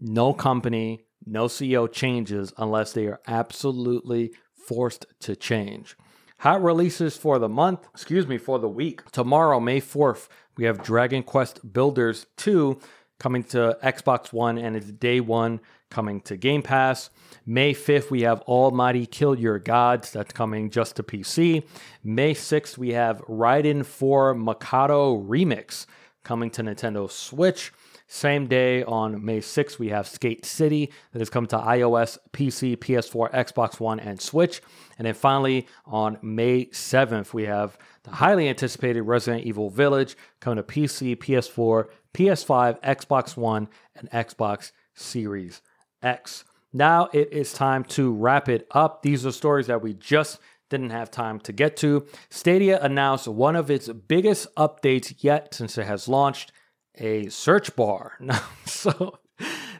[0.00, 4.32] no company, no CEO changes unless they are absolutely
[4.66, 5.96] forced to change.
[6.38, 9.08] Hot releases for the month, excuse me, for the week.
[9.12, 12.80] Tomorrow, May 4th, we have Dragon Quest Builders 2
[13.22, 15.60] coming to Xbox One, and it's day one
[15.90, 17.08] coming to Game Pass.
[17.46, 20.10] May 5th, we have Almighty Kill Your Gods.
[20.10, 21.62] That's coming just to PC.
[22.02, 25.86] May 6th, we have Raiden 4 Mikado Remix
[26.24, 27.72] coming to Nintendo Switch.
[28.08, 32.76] Same day on May 6th, we have Skate City that has come to iOS, PC,
[32.76, 34.60] PS4, Xbox One, and Switch.
[34.98, 40.56] And then finally, on May 7th, we have the highly anticipated Resident Evil Village coming
[40.56, 45.62] to PC, PS4, PS5, Xbox One, and Xbox Series
[46.02, 46.44] X.
[46.72, 49.02] Now it is time to wrap it up.
[49.02, 50.38] These are stories that we just
[50.70, 52.06] didn't have time to get to.
[52.30, 56.50] Stadia announced one of its biggest updates yet since it has launched
[56.96, 58.18] a search bar.
[58.64, 59.18] so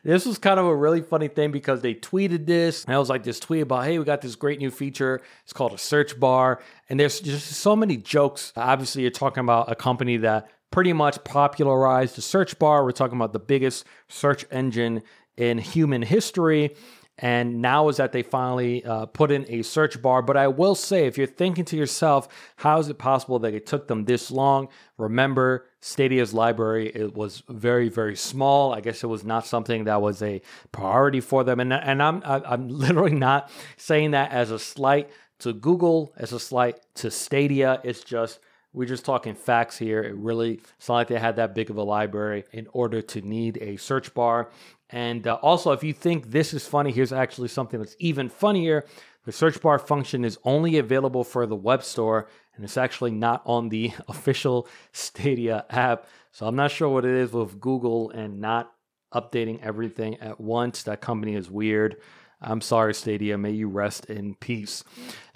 [0.04, 2.84] this was kind of a really funny thing because they tweeted this.
[2.84, 5.22] And I was like this tweet about, hey, we got this great new feature.
[5.44, 6.60] It's called a search bar.
[6.88, 8.52] And there's just so many jokes.
[8.56, 12.84] Obviously, you're talking about a company that pretty much popularized the search bar.
[12.84, 15.02] We're talking about the biggest search engine
[15.36, 16.74] in human history.
[17.18, 20.22] And now is that they finally uh, put in a search bar.
[20.22, 23.66] But I will say, if you're thinking to yourself, how is it possible that it
[23.66, 24.68] took them this long?
[24.96, 28.72] Remember, Stadia's library it was very very small.
[28.72, 30.40] I guess it was not something that was a
[30.72, 31.60] priority for them.
[31.60, 35.10] And and I'm I'm literally not saying that as a slight
[35.40, 37.80] to Google, as a slight to Stadia.
[37.84, 38.40] It's just
[38.72, 40.02] we're just talking facts here.
[40.02, 43.20] It really, it's not like they had that big of a library in order to
[43.20, 44.50] need a search bar.
[44.90, 48.84] And uh, also, if you think this is funny, here's actually something that's even funnier.
[49.24, 53.42] The search bar function is only available for the web store, and it's actually not
[53.46, 56.06] on the official Stadia app.
[56.32, 58.72] So I'm not sure what it is with Google and not
[59.14, 60.82] updating everything at once.
[60.84, 61.98] That company is weird.
[62.42, 63.38] I'm sorry, Stadia.
[63.38, 64.82] May you rest in peace.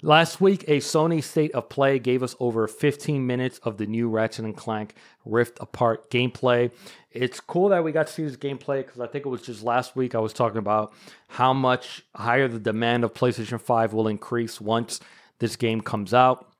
[0.01, 4.09] Last week, a Sony State of Play gave us over 15 minutes of the new
[4.09, 4.93] Ratchet and Clank
[5.25, 6.69] Rift Apart gameplay.
[7.11, 9.63] It's cool that we got to see this gameplay because I think it was just
[9.63, 10.93] last week I was talking about
[11.29, 14.99] how much higher the demand of PlayStation 5 will increase once
[15.39, 16.51] this game comes out.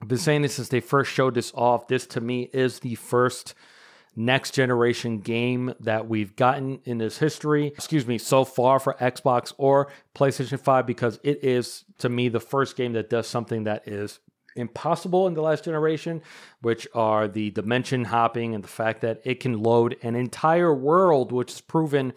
[0.00, 1.88] I've been saying this since they first showed this off.
[1.88, 3.54] This to me is the first
[4.18, 9.52] next generation game that we've gotten in this history, excuse me, so far for Xbox
[9.58, 13.86] or PlayStation 5 because it is to me the first game that does something that
[13.86, 14.18] is
[14.56, 16.20] impossible in the last generation,
[16.62, 21.30] which are the dimension hopping and the fact that it can load an entire world,
[21.30, 22.12] which is proven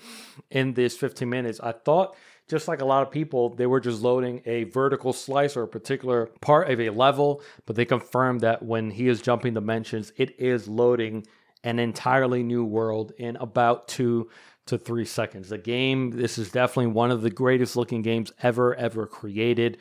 [0.50, 1.60] in this 15 minutes.
[1.62, 2.16] I thought
[2.48, 5.68] just like a lot of people, they were just loading a vertical slice or a
[5.68, 10.38] particular part of a level, but they confirmed that when he is jumping dimensions, it
[10.40, 11.26] is loading
[11.64, 14.30] an entirely new world in about two
[14.68, 15.50] to three seconds.
[15.50, 19.78] The game, this is definitely one of the greatest looking games ever, ever created.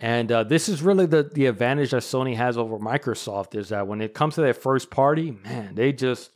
[0.00, 3.86] And uh, this is really the, the advantage that Sony has over Microsoft is that
[3.86, 6.30] when it comes to their first party, man, they just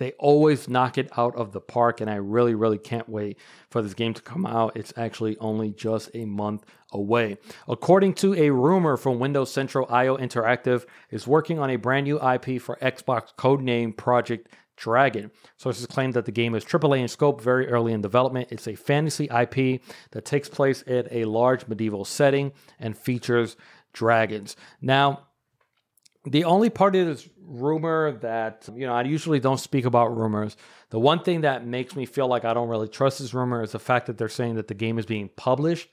[0.00, 3.38] They always knock it out of the park, and I really, really can't wait
[3.68, 4.74] for this game to come out.
[4.74, 7.36] It's actually only just a month away.
[7.68, 12.16] According to a rumor from Windows Central, IO Interactive is working on a brand new
[12.16, 15.30] IP for Xbox codename Project Dragon.
[15.58, 18.48] Sources claim that the game is AAA in scope, very early in development.
[18.50, 19.82] It's a fantasy IP
[20.12, 23.54] that takes place in a large medieval setting and features
[23.92, 24.56] dragons.
[24.80, 25.26] Now,
[26.24, 30.56] the only part of this rumor that, you know, I usually don't speak about rumors.
[30.90, 33.72] The one thing that makes me feel like I don't really trust this rumor is
[33.72, 35.88] the fact that they're saying that the game is being published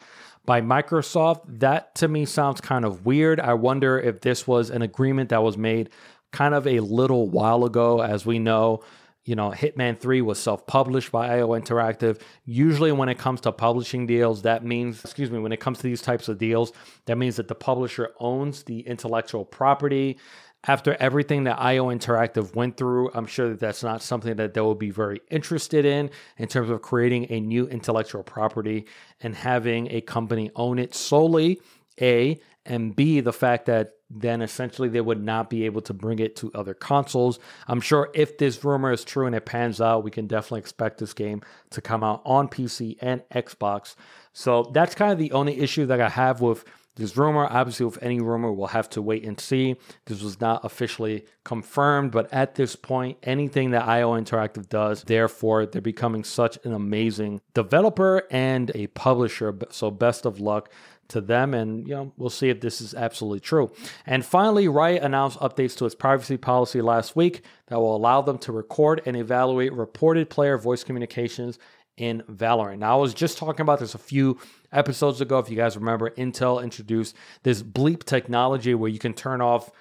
[0.45, 1.41] by Microsoft.
[1.59, 3.39] That to me sounds kind of weird.
[3.39, 5.89] I wonder if this was an agreement that was made
[6.31, 8.01] kind of a little while ago.
[8.01, 8.83] As we know,
[9.27, 12.21] you know, Hitman 3 was self published by IO Interactive.
[12.45, 15.83] Usually, when it comes to publishing deals, that means, excuse me, when it comes to
[15.83, 16.71] these types of deals,
[17.07, 20.17] that means that the publisher owns the intellectual property.
[20.63, 24.61] After everything that IO Interactive went through, I'm sure that that's not something that they
[24.61, 28.87] will be very interested in in terms of creating a new intellectual property
[29.19, 31.59] and having a company own it solely.
[31.99, 36.19] A and B, the fact that then essentially they would not be able to bring
[36.19, 37.39] it to other consoles.
[37.67, 40.99] I'm sure if this rumor is true and it pans out, we can definitely expect
[40.99, 41.41] this game
[41.71, 43.95] to come out on PC and Xbox.
[44.33, 46.63] So that's kind of the only issue that I have with
[46.97, 47.47] this rumor.
[47.49, 49.75] Obviously, with any rumor, we'll have to wait and see.
[50.05, 55.65] This was not officially confirmed, but at this point, anything that IO Interactive does, therefore,
[55.65, 59.57] they're becoming such an amazing developer and a publisher.
[59.69, 60.71] So, best of luck
[61.09, 63.71] to them and you know we'll see if this is absolutely true.
[64.05, 68.37] And finally riot announced updates to its privacy policy last week that will allow them
[68.39, 71.59] to record and evaluate reported player voice communications
[71.97, 72.79] in valorant.
[72.79, 74.39] Now i was just talking about this a few
[74.71, 75.39] episodes ago.
[75.39, 79.71] If you guys remember intel introduced this bleep technology where you can turn off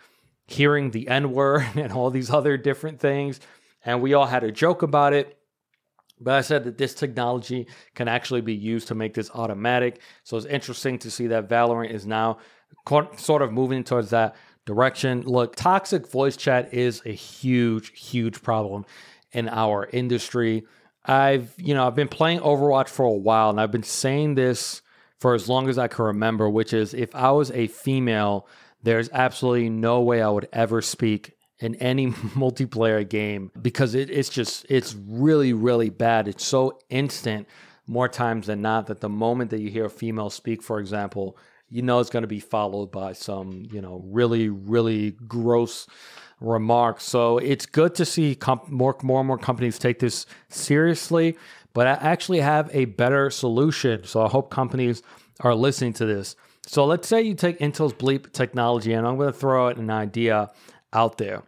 [0.47, 3.41] hearing the n word and all these other different things
[3.85, 5.36] and we all had a joke about it
[6.21, 10.01] but I said that this technology can actually be used to make this automatic.
[10.25, 12.39] So it's interesting to see that Valorant is now
[13.17, 15.23] sort of moving towards that direction.
[15.23, 18.87] Look, toxic voice chat is a huge, huge problem
[19.33, 20.65] in our industry.
[21.05, 24.83] I've, you know, I've been playing Overwatch for a while and I've been saying this
[25.19, 28.49] for as long as I can remember, which is if I was a female,
[28.83, 34.29] there's absolutely no way I would ever speak in any multiplayer game because it, it's
[34.29, 36.29] just it's really really bad.
[36.29, 37.49] It's so instant
[37.87, 41.37] more times than not that the moment that you hear a female speak for example
[41.69, 45.87] you know it's going to be followed by some you know really really gross
[46.41, 47.05] remarks.
[47.05, 51.37] So it's good to see comp- more more and more companies take this seriously
[51.73, 54.05] but i actually have a better solution.
[54.05, 55.03] So i hope companies
[55.41, 56.37] are listening to this.
[56.67, 59.91] So let's say you take intel's bleep technology and i'm going to throw out an
[59.91, 60.51] idea
[60.97, 61.45] out there.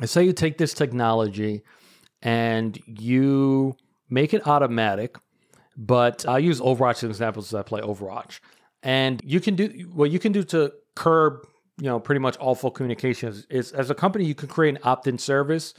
[0.00, 1.62] I say you take this technology
[2.22, 3.76] and you
[4.08, 5.16] make it automatic,
[5.76, 8.40] but I'll use Overwatch as an example since I play Overwatch.
[8.82, 11.46] And you can do what you can do to curb,
[11.78, 14.80] you know, pretty much all full communications is as a company, you can create an
[14.82, 15.74] opt-in service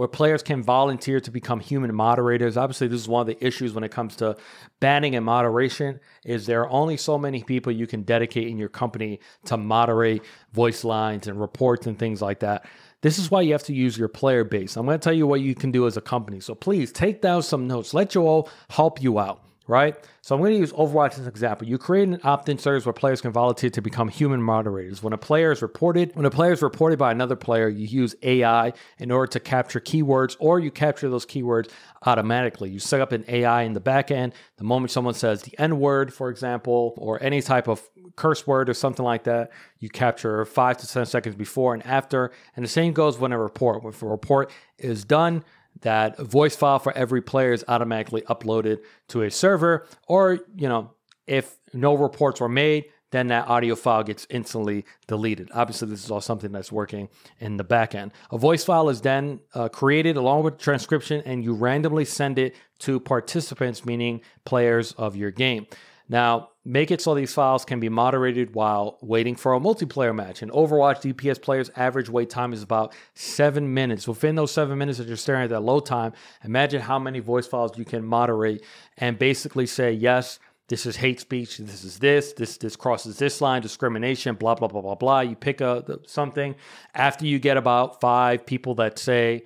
[0.00, 2.56] where players can volunteer to become human moderators.
[2.56, 4.34] Obviously, this is one of the issues when it comes to
[4.80, 8.70] banning and moderation is there are only so many people you can dedicate in your
[8.70, 10.22] company to moderate
[10.54, 12.64] voice lines and reports and things like that.
[13.02, 14.78] This is why you have to use your player base.
[14.78, 16.40] I'm going to tell you what you can do as a company.
[16.40, 17.92] So please take down some notes.
[17.92, 19.96] Let Joel help you out right?
[20.20, 21.66] So I'm going to use Overwatch as an example.
[21.66, 25.00] You create an opt-in service where players can volunteer to become human moderators.
[25.00, 28.16] When a player is reported, when a player is reported by another player, you use
[28.22, 31.70] AI in order to capture keywords, or you capture those keywords
[32.04, 32.68] automatically.
[32.68, 34.34] You set up an AI in the back end.
[34.56, 38.68] The moment someone says the N word, for example, or any type of curse word
[38.68, 42.32] or something like that, you capture five to 10 seconds before and after.
[42.56, 43.84] And the same goes when a report.
[43.84, 45.44] If a report is done,
[45.82, 50.92] that voice file for every player is automatically uploaded to a server or you know
[51.26, 55.50] if no reports were made then that audio file gets instantly deleted.
[55.52, 57.08] Obviously, this is all something that's working
[57.40, 58.12] in the backend.
[58.30, 62.54] A voice file is then uh, created along with transcription, and you randomly send it
[62.80, 65.66] to participants, meaning players of your game.
[66.08, 70.42] Now, make it so these files can be moderated while waiting for a multiplayer match.
[70.42, 74.06] In Overwatch, DPS players' average wait time is about seven minutes.
[74.06, 76.12] Within those seven minutes that you're staring at that load time,
[76.44, 78.62] imagine how many voice files you can moderate
[78.98, 80.38] and basically say, yes,
[80.68, 84.68] this is hate speech, this is this, this this crosses this line, discrimination, blah blah
[84.68, 85.20] blah blah blah.
[85.20, 86.54] You pick a something
[86.94, 89.42] after you get about five people that say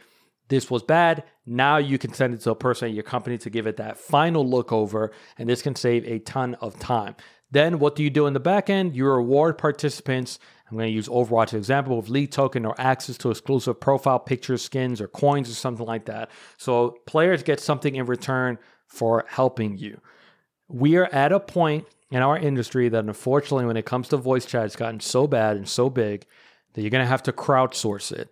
[0.49, 1.25] this was bad.
[1.47, 3.99] Now you can send it to a person at your company to give it that
[3.99, 7.17] final look over, and this can save a ton of time.
[7.51, 8.97] Then what do you do in the back end?
[8.97, 10.39] You reward participants
[10.71, 13.79] I'm going to use Overwatch as an example with League Token or access to exclusive
[13.79, 16.31] profile pictures, skins, or coins or something like that.
[16.57, 20.01] So players get something in return for helping you.
[20.69, 24.47] We are at a point in our industry that unfortunately, when it comes to voice
[24.47, 26.25] chat, it's gotten so bad and so big
[26.73, 28.31] that you're going to have to crowdsource it.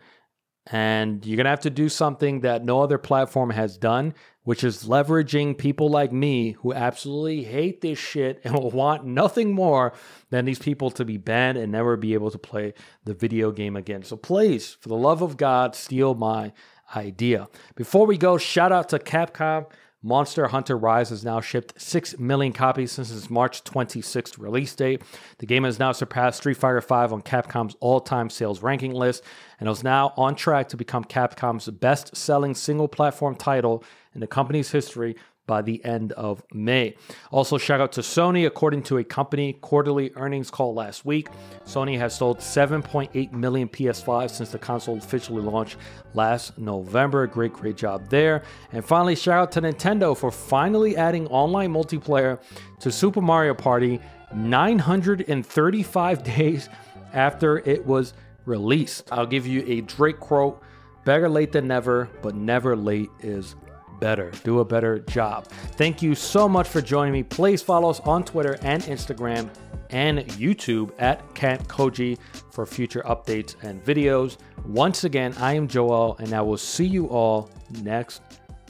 [0.67, 4.15] And you're going to have to do something that no other platform has done,
[4.45, 9.53] which is leveraging people like me who absolutely hate this shit and will want nothing
[9.53, 9.93] more
[10.31, 12.75] than these people to be banned and never be able to play
[13.05, 14.05] the video game again.
[14.05, 16.53] So please, for the love of God, steal my
[16.95, 17.49] idea.
[17.75, 19.67] Before we go, shout out to Capcom
[20.05, 25.01] Monster Hunter Rise has now shipped 6 million copies since its March 26th release date.
[25.39, 29.23] The game has now surpassed Street Fighter V on Capcom's all time sales ranking list
[29.61, 34.27] and is now on track to become Capcom's best selling single platform title in the
[34.27, 35.15] company's history
[35.47, 36.95] by the end of May.
[37.31, 38.47] Also, shout out to Sony.
[38.47, 41.29] According to a company quarterly earnings call last week,
[41.67, 45.77] Sony has sold 7.8 million PS5 since the console officially launched
[46.15, 47.27] last November.
[47.27, 48.43] Great, great job there.
[48.73, 52.41] And finally, shout out to Nintendo for finally adding online multiplayer
[52.81, 54.01] to Super Mario Party
[54.35, 56.69] 935 days
[57.13, 58.15] after it was
[58.47, 59.09] released.
[59.13, 60.63] I'll give you a Drake quote
[61.05, 63.57] better late than never, but never late is
[64.03, 65.47] better, do a better job.
[65.77, 67.23] Thank you so much for joining me.
[67.23, 69.49] Please follow us on Twitter and Instagram
[69.91, 72.19] and YouTube at Camp Koji
[72.51, 74.39] for future updates and videos.
[74.67, 77.49] Once again, I am Joel, and I will see you all
[77.83, 78.23] next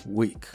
[0.07, 0.47] week.